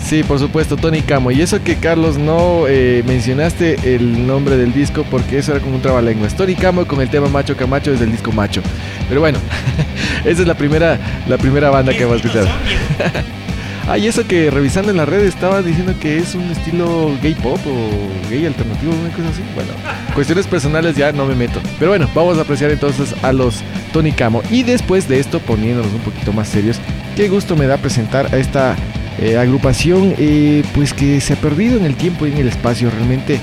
Sí, 0.02 0.22
por 0.22 0.38
supuesto, 0.38 0.76
Tony 0.76 1.00
Camo. 1.00 1.30
Y 1.30 1.40
eso 1.40 1.62
que 1.62 1.76
Carlos 1.76 2.18
no 2.18 2.66
eh, 2.68 3.02
mencionaste 3.06 3.94
el 3.94 4.26
nombre 4.26 4.56
del 4.56 4.72
disco 4.72 5.04
porque 5.10 5.38
eso 5.38 5.52
era 5.52 5.60
como 5.60 5.76
un 5.76 5.82
trabalenguas. 5.82 6.36
Tony 6.36 6.54
Camo 6.54 6.86
con 6.86 7.00
el 7.00 7.08
tema 7.08 7.28
Macho 7.28 7.56
Camacho 7.56 7.92
es 7.92 8.00
del 8.00 8.10
disco 8.10 8.32
Macho. 8.32 8.62
Pero 9.08 9.20
bueno, 9.20 9.38
esa 10.24 10.42
es 10.42 10.46
la 10.46 10.54
primera, 10.54 10.98
la 11.28 11.38
primera 11.38 11.70
banda 11.70 11.92
que 11.92 12.04
vamos 12.04 12.22
a 12.22 12.26
escuchar. 12.26 12.48
Ah, 13.88 13.98
y 13.98 14.06
eso 14.06 14.26
que 14.28 14.48
revisando 14.48 14.92
en 14.92 14.96
las 14.96 15.08
redes 15.08 15.34
estaba 15.34 15.60
diciendo 15.60 15.94
que 15.98 16.16
es 16.16 16.36
un 16.36 16.44
estilo 16.52 17.18
gay 17.20 17.34
pop 17.34 17.58
o 17.66 18.30
gay 18.30 18.46
alternativo, 18.46 18.92
una 18.92 19.10
cosa 19.10 19.28
así. 19.30 19.42
Bueno, 19.56 19.72
cuestiones 20.14 20.46
personales 20.46 20.94
ya 20.94 21.10
no 21.10 21.26
me 21.26 21.34
meto. 21.34 21.60
Pero 21.80 21.90
bueno, 21.90 22.08
vamos 22.14 22.38
a 22.38 22.42
apreciar 22.42 22.70
entonces 22.70 23.12
a 23.22 23.32
los 23.32 23.60
Tony 23.92 24.12
Camo. 24.12 24.40
Y 24.50 24.62
después 24.62 25.08
de 25.08 25.18
esto, 25.18 25.40
poniéndonos 25.40 25.92
un 25.92 26.00
poquito 26.00 26.32
más 26.32 26.48
serios, 26.48 26.78
qué 27.16 27.28
gusto 27.28 27.56
me 27.56 27.66
da 27.66 27.76
presentar 27.76 28.32
a 28.32 28.38
esta 28.38 28.76
eh, 29.22 29.38
agrupación 29.38 30.16
eh, 30.18 30.64
pues 30.74 30.92
que 30.92 31.20
se 31.20 31.34
ha 31.34 31.36
perdido 31.36 31.78
en 31.78 31.84
el 31.84 31.94
tiempo 31.94 32.26
y 32.26 32.32
en 32.32 32.38
el 32.38 32.48
espacio. 32.48 32.90
Realmente 32.90 33.38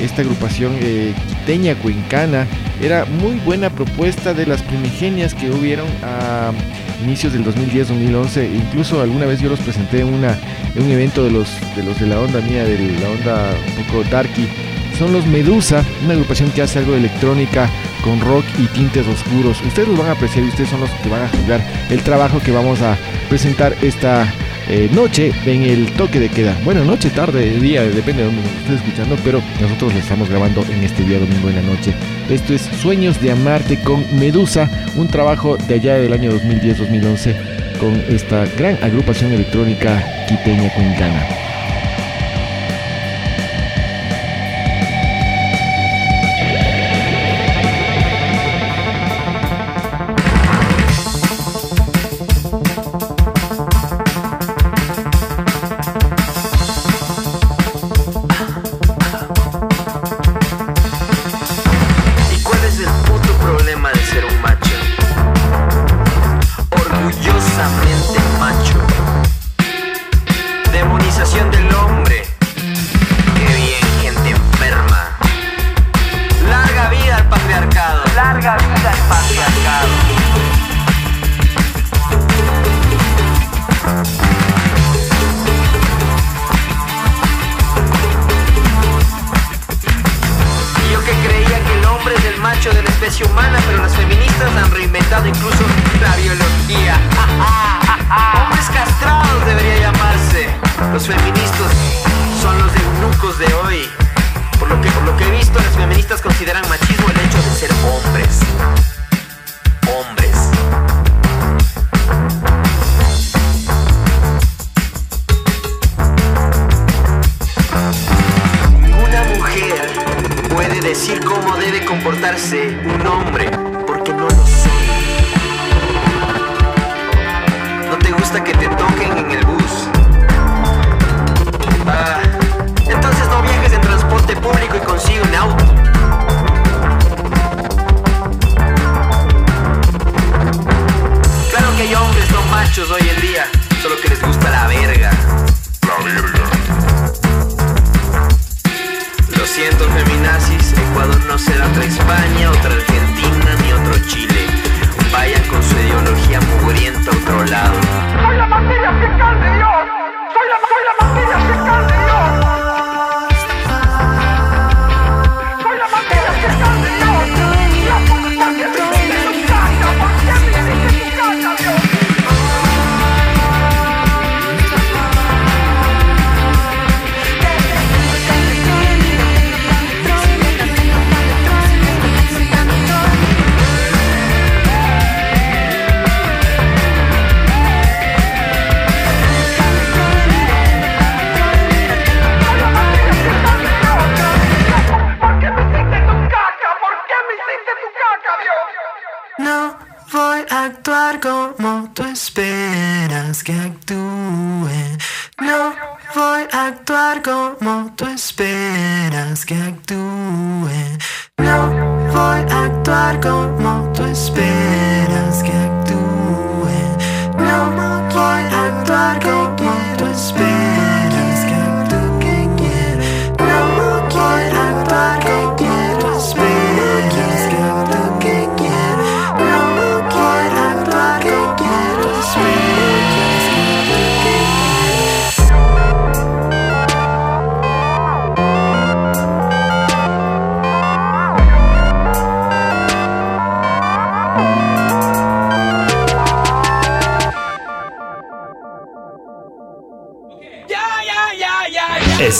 esta 0.00 0.22
agrupación 0.22 0.76
eh, 0.80 1.12
quiteña, 1.28 1.74
cuencana, 1.74 2.46
era 2.80 3.04
muy 3.04 3.34
buena 3.40 3.68
propuesta 3.68 4.32
de 4.32 4.46
las 4.46 4.62
primigenias 4.62 5.34
que 5.34 5.50
hubieron 5.50 5.88
a 6.04 6.52
inicios 7.02 7.32
del 7.32 7.44
2010-2011. 7.46 8.48
Incluso 8.54 9.00
alguna 9.00 9.26
vez 9.26 9.40
yo 9.40 9.48
los 9.48 9.58
presenté 9.58 10.02
en, 10.02 10.14
una, 10.14 10.38
un 10.76 10.88
evento 10.88 11.24
de 11.24 11.32
los, 11.32 11.48
de 11.74 11.82
los 11.82 11.98
de 11.98 12.06
la 12.06 12.20
onda 12.20 12.40
mía, 12.40 12.62
de 12.62 12.78
la 13.00 13.10
onda 13.10 13.54
un 13.76 13.84
poco 13.86 14.04
darky. 14.10 14.46
Son 14.96 15.12
los 15.12 15.26
Medusa, 15.26 15.82
una 16.04 16.12
agrupación 16.12 16.50
que 16.52 16.62
hace 16.62 16.78
algo 16.78 16.92
de 16.92 16.98
electrónica 16.98 17.68
con 18.04 18.20
rock 18.20 18.44
y 18.56 18.66
tintes 18.68 19.04
oscuros. 19.08 19.60
Ustedes 19.62 19.88
los 19.88 19.98
van 19.98 20.10
a 20.10 20.12
apreciar 20.12 20.44
y 20.44 20.48
ustedes 20.48 20.70
son 20.70 20.80
los 20.80 20.90
que 20.90 21.08
van 21.08 21.22
a 21.22 21.28
juzgar 21.28 21.60
el 21.90 22.00
trabajo 22.02 22.38
que 22.38 22.52
vamos 22.52 22.80
a 22.82 22.96
presentar 23.28 23.74
esta 23.82 24.32
eh, 24.68 24.88
noche 24.92 25.32
en 25.46 25.62
el 25.62 25.92
toque 25.92 26.20
de 26.20 26.28
queda. 26.28 26.56
Bueno, 26.64 26.84
noche, 26.84 27.10
tarde, 27.10 27.58
día, 27.60 27.82
depende 27.82 28.22
de 28.22 28.26
donde 28.26 28.42
nos 28.42 28.50
estés 28.52 28.76
escuchando, 28.76 29.16
pero 29.24 29.42
nosotros 29.60 29.92
lo 29.92 30.00
estamos 30.00 30.28
grabando 30.28 30.64
en 30.70 30.82
este 30.82 31.04
día 31.04 31.18
domingo 31.18 31.48
en 31.48 31.56
la 31.56 31.62
noche. 31.62 31.94
Esto 32.28 32.54
es 32.54 32.62
Sueños 32.62 33.20
de 33.20 33.30
Amarte 33.30 33.78
con 33.80 34.04
Medusa, 34.18 34.70
un 34.96 35.08
trabajo 35.08 35.56
de 35.56 35.74
allá 35.74 35.94
del 35.96 36.12
año 36.12 36.32
2010-2011 36.32 37.78
con 37.78 37.94
esta 38.08 38.46
gran 38.56 38.82
agrupación 38.82 39.32
electrónica 39.32 40.02
quiteña 40.28 40.72
cuencana. 40.74 41.53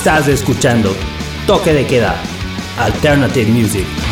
Estás 0.04 0.28
escuchando 0.28 0.94
Toque 1.46 1.72
de 1.72 1.86
Queda, 1.86 2.14
Alternative 2.76 3.50
Music. 3.50 4.03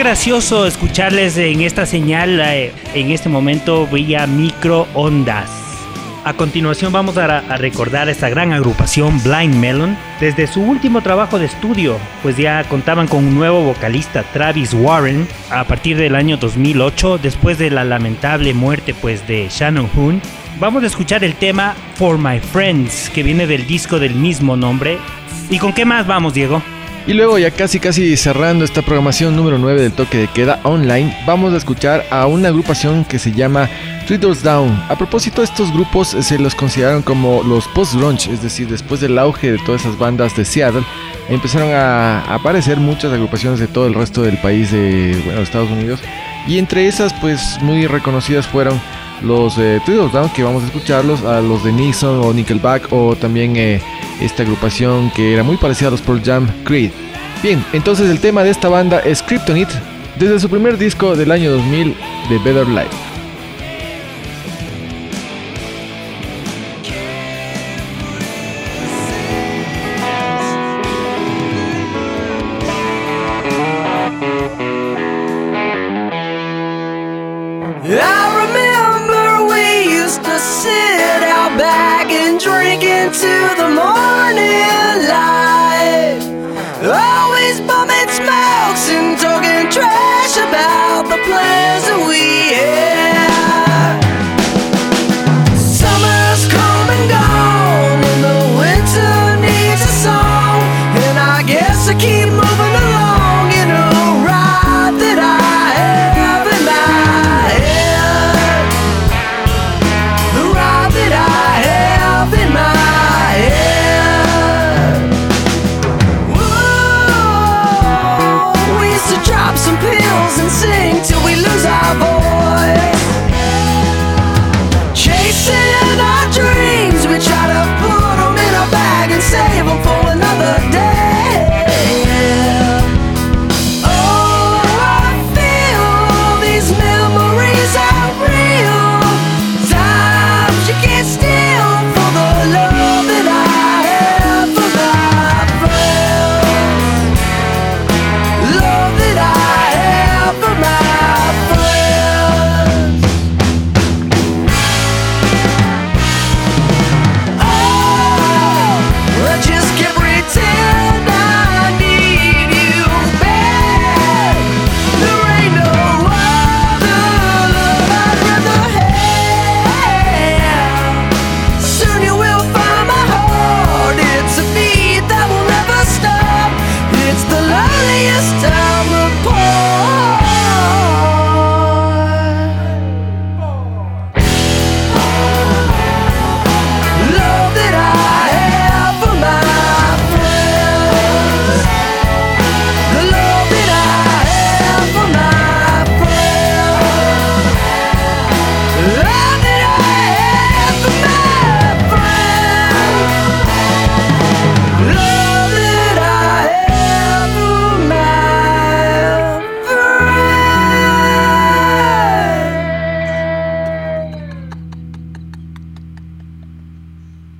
Gracioso 0.00 0.64
escucharles 0.64 1.36
en 1.36 1.60
esta 1.60 1.84
señal 1.84 2.40
eh, 2.40 2.72
en 2.94 3.10
este 3.10 3.28
momento 3.28 3.86
vía 3.86 4.26
microondas. 4.26 5.50
A 6.24 6.32
continuación 6.32 6.90
vamos 6.90 7.18
a, 7.18 7.40
a 7.40 7.56
recordar 7.58 8.08
esta 8.08 8.30
gran 8.30 8.54
agrupación 8.54 9.22
Blind 9.22 9.56
Melon 9.56 9.98
desde 10.18 10.46
su 10.46 10.62
último 10.62 11.02
trabajo 11.02 11.38
de 11.38 11.44
estudio, 11.44 11.98
pues 12.22 12.38
ya 12.38 12.64
contaban 12.64 13.08
con 13.08 13.26
un 13.26 13.34
nuevo 13.34 13.62
vocalista 13.62 14.22
Travis 14.32 14.72
Warren 14.72 15.28
a 15.50 15.64
partir 15.64 15.98
del 15.98 16.14
año 16.14 16.38
2008 16.38 17.18
después 17.18 17.58
de 17.58 17.68
la 17.68 17.84
lamentable 17.84 18.54
muerte 18.54 18.94
pues 18.94 19.28
de 19.28 19.48
Shannon 19.50 19.90
Hoon. 19.94 20.22
Vamos 20.58 20.82
a 20.82 20.86
escuchar 20.86 21.24
el 21.24 21.34
tema 21.34 21.74
For 21.96 22.16
My 22.16 22.40
Friends 22.40 23.10
que 23.10 23.22
viene 23.22 23.46
del 23.46 23.66
disco 23.66 23.98
del 23.98 24.14
mismo 24.14 24.56
nombre. 24.56 24.96
¿Y 25.50 25.58
con 25.58 25.74
qué 25.74 25.84
más 25.84 26.06
vamos, 26.06 26.32
Diego? 26.32 26.62
Y 27.06 27.14
luego 27.14 27.38
ya 27.38 27.50
casi 27.50 27.80
casi 27.80 28.16
cerrando 28.16 28.64
esta 28.64 28.82
programación 28.82 29.34
número 29.34 29.58
9 29.58 29.80
del 29.80 29.92
toque 29.92 30.18
de 30.18 30.28
queda 30.28 30.60
online, 30.64 31.16
vamos 31.26 31.52
a 31.54 31.56
escuchar 31.56 32.04
a 32.10 32.26
una 32.26 32.48
agrupación 32.48 33.04
que 33.04 33.18
se 33.18 33.32
llama 33.32 33.68
Three 34.06 34.18
Down. 34.18 34.84
A 34.88 34.96
propósito, 34.96 35.42
estos 35.42 35.72
grupos 35.72 36.08
se 36.08 36.38
los 36.38 36.54
consideraron 36.54 37.02
como 37.02 37.42
los 37.42 37.66
post-grunge, 37.68 38.30
es 38.30 38.42
decir, 38.42 38.68
después 38.68 39.00
del 39.00 39.18
auge 39.18 39.52
de 39.52 39.58
todas 39.64 39.80
esas 39.80 39.98
bandas 39.98 40.36
de 40.36 40.44
Seattle, 40.44 40.84
empezaron 41.30 41.72
a 41.72 42.20
aparecer 42.34 42.76
muchas 42.76 43.12
agrupaciones 43.12 43.60
de 43.60 43.66
todo 43.66 43.86
el 43.86 43.94
resto 43.94 44.22
del 44.22 44.36
país 44.38 44.70
de 44.70 45.20
bueno, 45.24 45.40
Estados 45.40 45.70
Unidos. 45.70 46.00
Y 46.46 46.58
entre 46.58 46.86
esas, 46.86 47.14
pues 47.14 47.58
muy 47.62 47.86
reconocidas 47.86 48.46
fueron 48.46 48.80
los 49.22 49.58
eh, 49.58 49.80
que 50.34 50.42
vamos 50.42 50.62
a 50.62 50.66
escucharlos, 50.66 51.22
a 51.24 51.40
los 51.40 51.64
de 51.64 51.72
Nixon 51.72 52.20
o 52.24 52.32
Nickelback, 52.32 52.92
o 52.92 53.16
también 53.16 53.56
eh, 53.56 53.80
esta 54.20 54.42
agrupación 54.42 55.10
que 55.14 55.34
era 55.34 55.42
muy 55.42 55.56
parecida 55.56 55.88
a 55.88 55.90
los 55.90 56.00
Pearl 56.00 56.22
Jam, 56.24 56.48
Creed. 56.64 56.90
Bien, 57.42 57.64
entonces 57.72 58.10
el 58.10 58.20
tema 58.20 58.42
de 58.42 58.50
esta 58.50 58.68
banda 58.68 59.00
es 59.00 59.22
Kryptonite, 59.22 59.72
desde 60.18 60.40
su 60.40 60.48
primer 60.48 60.76
disco 60.76 61.16
del 61.16 61.30
año 61.30 61.50
2000 61.52 61.96
de 62.28 62.38
Better 62.38 62.68
Life. 62.68 63.09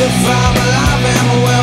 If 0.00 0.26
I'm 0.26 0.56
alive 0.56 1.04
and 1.04 1.42
well, 1.42 1.57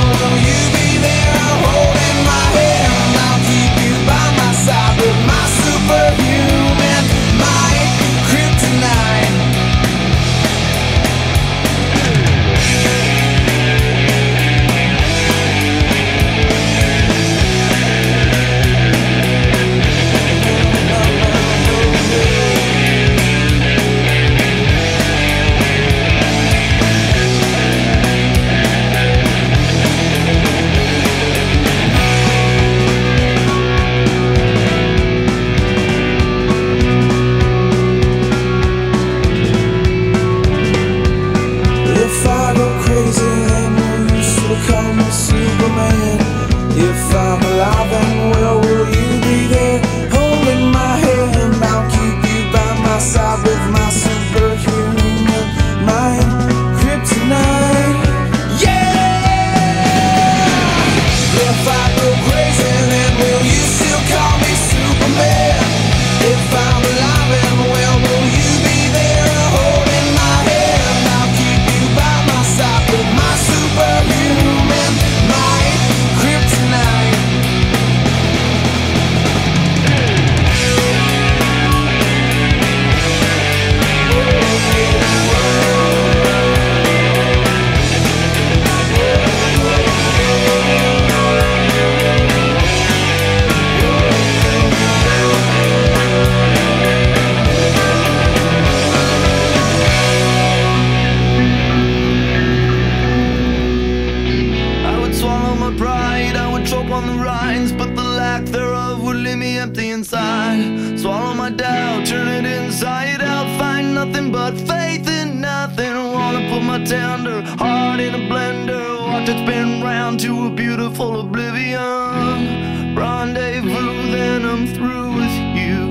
empty 109.65 109.89
inside. 109.89 110.99
Swallow 110.99 111.33
my 111.33 111.49
doubt, 111.49 112.05
turn 112.05 112.27
it 112.27 112.45
inside 112.45 113.19
out, 113.19 113.47
find 113.57 113.95
nothing 113.95 114.31
but 114.31 114.53
faith 114.71 115.07
in 115.09 115.41
nothing. 115.41 115.95
Wanna 116.13 116.47
put 116.51 116.61
my 116.61 116.79
tender 116.85 117.41
heart 117.61 117.99
in 117.99 118.13
a 118.13 118.23
blender, 118.29 118.85
watch 119.07 119.27
it 119.27 119.39
spin 119.43 119.81
round 119.81 120.19
to 120.19 120.31
a 120.45 120.49
beautiful 120.51 121.19
oblivion. 121.19 122.93
Rendezvous, 122.95 124.11
then 124.15 124.45
I'm 124.45 124.67
through 124.75 125.09
with 125.19 125.35
you. 125.61 125.83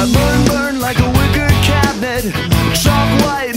I 0.00 0.02
burn, 0.14 0.40
burn 0.50 0.80
like 0.80 0.98
a 0.98 1.10
wicker 1.18 1.50
cabinet, 1.70 2.24
chalk 2.82 3.08
white 3.24 3.53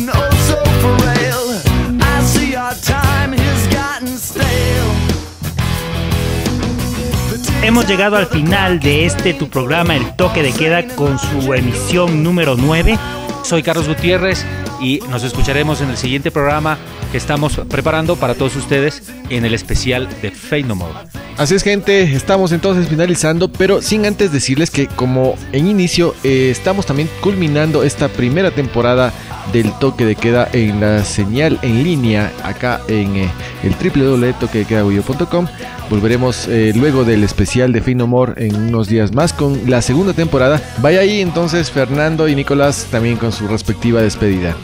Hemos 7.67 7.85
llegado 7.85 8.15
al 8.15 8.27
final 8.27 8.79
de 8.79 9.05
este 9.05 9.33
tu 9.33 9.49
programa 9.49 9.93
El 9.93 10.15
Toque 10.15 10.41
de 10.41 10.53
Queda 10.53 10.87
con 10.95 11.19
su 11.19 11.53
emisión 11.53 12.23
número 12.23 12.55
9. 12.55 12.97
Soy 13.43 13.61
Carlos 13.61 13.89
Gutiérrez 13.89 14.45
y 14.79 15.01
nos 15.09 15.23
escucharemos 15.23 15.81
en 15.81 15.89
el 15.89 15.97
siguiente 15.97 16.31
programa 16.31 16.77
que 17.11 17.17
estamos 17.17 17.59
preparando 17.69 18.15
para 18.15 18.35
todos 18.35 18.55
ustedes 18.55 19.11
en 19.29 19.43
el 19.43 19.53
especial 19.53 20.07
de 20.21 20.31
Fate 20.31 20.63
No 20.63 20.75
More. 20.75 21.26
Así 21.37 21.53
es 21.53 21.61
gente, 21.61 22.01
estamos 22.01 22.51
entonces 22.51 22.89
finalizando, 22.89 23.47
pero 23.47 23.83
sin 23.83 24.07
antes 24.07 24.31
decirles 24.31 24.71
que 24.71 24.87
como 24.87 25.35
en 25.51 25.67
inicio 25.67 26.15
eh, 26.23 26.49
estamos 26.49 26.87
también 26.87 27.07
culminando 27.21 27.83
esta 27.83 28.07
primera 28.07 28.49
temporada 28.49 29.13
del 29.53 29.71
toque 29.73 30.03
de 30.03 30.15
queda 30.15 30.49
en 30.51 30.81
la 30.81 31.03
señal 31.03 31.59
en 31.61 31.83
línea 31.83 32.31
acá 32.43 32.81
en 32.87 33.15
eh, 33.15 33.31
el 33.61 33.75
www.toquedequedaaudio.com. 33.75 35.45
Volveremos 35.91 36.47
eh, 36.47 36.73
luego 36.75 37.05
del 37.05 37.23
especial 37.23 37.71
de 37.71 37.81
Fin 37.81 37.99
No 37.99 38.07
More 38.07 38.33
en 38.43 38.55
unos 38.55 38.87
días 38.87 39.13
más 39.13 39.31
con 39.31 39.69
la 39.69 39.83
segunda 39.83 40.13
temporada. 40.13 40.59
Vaya 40.79 41.01
ahí 41.01 41.21
entonces 41.21 41.69
Fernando 41.69 42.27
y 42.27 42.33
Nicolás 42.33 42.87
también 42.89 43.15
con 43.17 43.31
su 43.31 43.47
respectiva 43.47 44.01
despedida. 44.01 44.55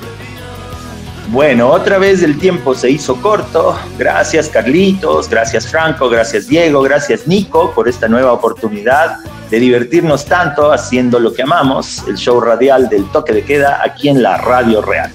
Bueno, 1.34 1.71
otra 1.71 1.97
vez 1.97 2.21
el 2.21 2.38
tiempo 2.38 2.75
se 2.75 2.91
hizo 2.91 3.19
corto. 3.19 3.75
Gracias 3.97 4.49
Carlitos, 4.49 5.27
gracias 5.27 5.67
Franco, 5.67 6.07
gracias 6.07 6.47
Diego, 6.47 6.84
gracias 6.84 7.25
Nico 7.25 7.71
por 7.71 7.89
esta 7.89 8.07
nueva 8.07 8.34
oportunidad 8.34 9.17
de 9.49 9.59
divertirnos 9.59 10.25
tanto 10.25 10.71
haciendo 10.71 11.17
lo 11.17 11.34
que 11.34 11.41
amamos, 11.41 12.03
el 12.07 12.17
show 12.17 12.39
radial 12.39 12.88
del 12.88 13.09
toque 13.11 13.34
de 13.34 13.43
queda 13.43 13.81
aquí 13.84 14.09
en 14.09 14.21
la 14.21 14.38
Radio 14.38 14.84
Real. 14.84 15.11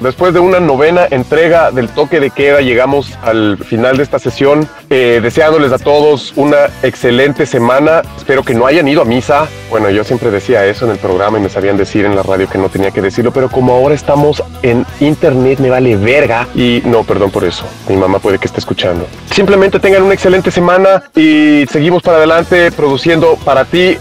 Después 0.00 0.34
de 0.34 0.40
una 0.40 0.60
novena 0.60 1.06
entrega 1.10 1.70
del 1.70 1.88
toque 1.88 2.20
de 2.20 2.30
queda, 2.30 2.60
llegamos 2.60 3.18
al 3.22 3.56
final 3.56 3.96
de 3.96 4.02
esta 4.02 4.18
sesión, 4.18 4.68
eh, 4.90 5.20
deseándoles 5.22 5.72
a 5.72 5.78
todos 5.78 6.34
una 6.36 6.66
excelente 6.82 7.46
semana. 7.46 8.02
Espero 8.18 8.42
que 8.42 8.52
no 8.52 8.66
hayan 8.66 8.86
ido 8.88 9.00
a 9.00 9.06
misa. 9.06 9.48
Bueno, 9.70 9.88
yo 9.88 10.04
siempre 10.04 10.30
decía 10.30 10.66
eso 10.66 10.84
en 10.84 10.92
el 10.92 10.98
programa 10.98 11.38
y 11.38 11.40
me 11.40 11.48
sabían 11.48 11.78
decir 11.78 12.04
en 12.04 12.14
la 12.14 12.22
radio 12.22 12.46
que 12.48 12.58
no 12.58 12.68
tenía 12.68 12.90
que 12.90 13.00
decirlo, 13.00 13.32
pero 13.32 13.48
como 13.48 13.72
ahora 13.72 13.94
estamos 13.94 14.42
en 14.62 14.84
internet, 15.00 15.60
me 15.60 15.70
vale 15.70 15.96
verga. 15.96 16.46
Y 16.54 16.82
no, 16.84 17.02
perdón 17.02 17.30
por 17.30 17.44
eso. 17.44 17.64
Mi 17.88 17.96
mamá 17.96 18.18
puede 18.18 18.38
que 18.38 18.46
esté 18.46 18.60
escuchando. 18.60 19.06
Simplemente 19.30 19.80
tengan 19.80 20.02
una 20.02 20.12
excelente 20.12 20.50
semana 20.50 21.04
y 21.16 21.64
seguimos 21.70 22.02
para 22.02 22.18
adelante 22.18 22.70
produciendo 22.70 23.36
para 23.44 23.64
ti. 23.64 23.96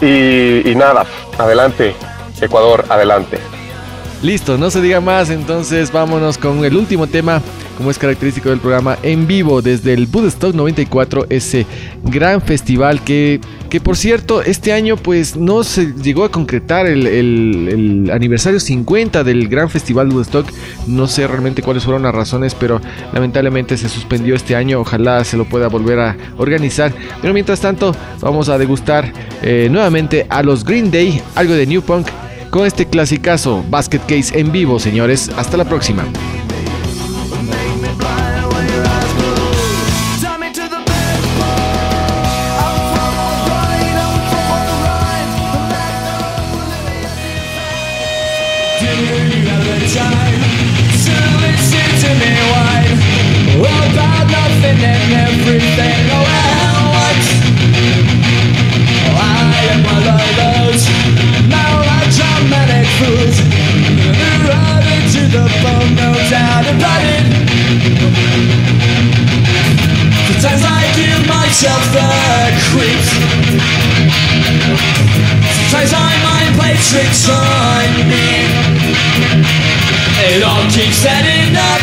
Y, 0.00 0.70
y 0.70 0.74
nada, 0.76 1.04
adelante, 1.38 1.94
Ecuador, 2.40 2.84
adelante. 2.88 3.38
Listo, 4.22 4.58
no 4.58 4.70
se 4.70 4.82
diga 4.82 5.00
más, 5.00 5.30
entonces 5.30 5.90
vámonos 5.90 6.36
con 6.36 6.62
el 6.62 6.76
último 6.76 7.06
tema, 7.06 7.40
como 7.78 7.90
es 7.90 7.96
característico 7.98 8.50
del 8.50 8.58
programa, 8.58 8.98
en 9.02 9.26
vivo 9.26 9.62
desde 9.62 9.94
el 9.94 10.06
Woodstock 10.12 10.54
94, 10.54 11.24
ese 11.30 11.64
gran 12.04 12.42
festival 12.42 13.02
que, 13.02 13.40
que 13.70 13.80
por 13.80 13.96
cierto, 13.96 14.42
este 14.42 14.74
año 14.74 14.98
pues 14.98 15.36
no 15.36 15.64
se 15.64 15.94
llegó 15.94 16.24
a 16.24 16.30
concretar 16.30 16.84
el, 16.86 17.06
el- 17.06 18.10
aniversario 18.12 18.60
50 18.60 19.24
del 19.24 19.48
gran 19.48 19.70
festival 19.70 20.10
Woodstock, 20.12 20.46
no 20.86 21.06
sé 21.06 21.26
realmente 21.26 21.62
cuáles 21.62 21.84
fueron 21.84 22.02
las 22.02 22.14
razones, 22.14 22.54
pero 22.54 22.78
lamentablemente 23.14 23.78
se 23.78 23.88
suspendió 23.88 24.34
este 24.34 24.54
año, 24.54 24.80
ojalá 24.80 25.24
se 25.24 25.38
lo 25.38 25.46
pueda 25.46 25.68
volver 25.68 25.98
a 25.98 26.16
organizar, 26.36 26.92
pero 27.22 27.32
mientras 27.32 27.60
tanto 27.60 27.96
vamos 28.20 28.50
a 28.50 28.58
degustar 28.58 29.10
eh, 29.40 29.68
nuevamente 29.70 30.26
a 30.28 30.42
los 30.42 30.62
Green 30.62 30.90
Day, 30.90 31.22
algo 31.36 31.54
de 31.54 31.66
New 31.66 31.80
Punk, 31.80 32.06
con 32.50 32.66
este 32.66 32.86
clasicazo 32.86 33.64
Basket 33.70 34.00
Case 34.00 34.38
en 34.38 34.52
vivo, 34.52 34.78
señores. 34.78 35.30
Hasta 35.36 35.56
la 35.56 35.64
próxima. 35.64 36.04
Manic 63.00 63.16
fools. 63.16 63.36
Running 64.44 65.04
to 65.12 65.22
the 65.28 65.44
bone, 65.62 65.94
no 65.96 66.12
doubt 66.28 66.66
about 66.66 67.02
it. 67.02 67.24
Sometimes 70.40 70.64
I 70.64 70.82
give 70.96 71.22
myself 71.28 71.82
the 71.92 72.08
creeps. 72.68 73.10
Sometimes 75.70 75.92
my 75.92 76.14
mind 76.24 76.50
plays 76.56 76.90
tricks 76.90 77.28
on 77.28 78.08
me. 78.08 78.28
It 80.32 80.42
all 80.42 80.64
keeps 80.70 81.04
adding 81.04 81.56
up. 81.56 81.80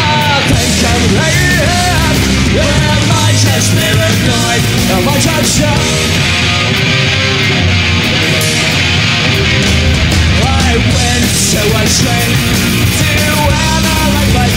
I 0.00 0.42
think 0.48 0.84
I'm 0.84 1.04
right. 1.16 1.44
Am 2.54 3.10
I 3.10 3.30
just 3.32 3.68
paranoid? 3.74 4.62
Am 4.92 5.08
I 5.08 5.18
just 5.20 5.58
shocked? 5.58 7.23
I 10.74 10.82
went 10.90 11.30
to 11.54 11.60
to 12.98 13.30
analyze 13.46 14.32
my 14.34 14.48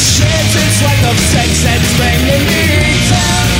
shit, 0.00 0.48
it's 0.48 0.80
like 0.80 1.00
the 1.04 1.12
sex 1.28 1.60
that's 1.60 1.92
bringing 2.00 2.40
me 2.48 2.96
down. 3.12 3.52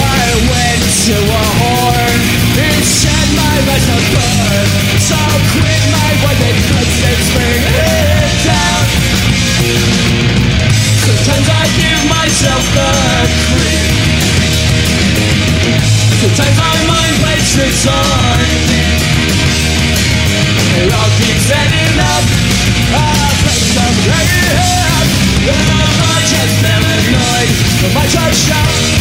I 0.00 0.24
went 0.48 0.80
to 1.04 1.16
a 1.20 1.44
whore, 1.60 2.16
said 2.80 3.28
my 3.36 3.56
rest 3.68 3.92
was 3.92 4.08
burn. 4.16 4.68
So 5.04 5.20
quit 5.52 5.84
my 5.92 6.10
it's 7.04 7.28
bringing 7.36 8.40
down. 8.48 8.84
Sometimes 10.96 11.44
I 11.44 11.64
give 11.76 12.02
myself 12.08 12.64
the 12.72 12.88
creep. 13.52 13.92
Sometimes 16.24 16.56
my 16.56 16.72
mind 16.88 17.14
plays 17.20 17.44
tricks 17.52 17.84
on 17.84 18.48
me. 18.64 18.80
My 27.94 28.06
church 28.06 28.36
shout 28.36 28.99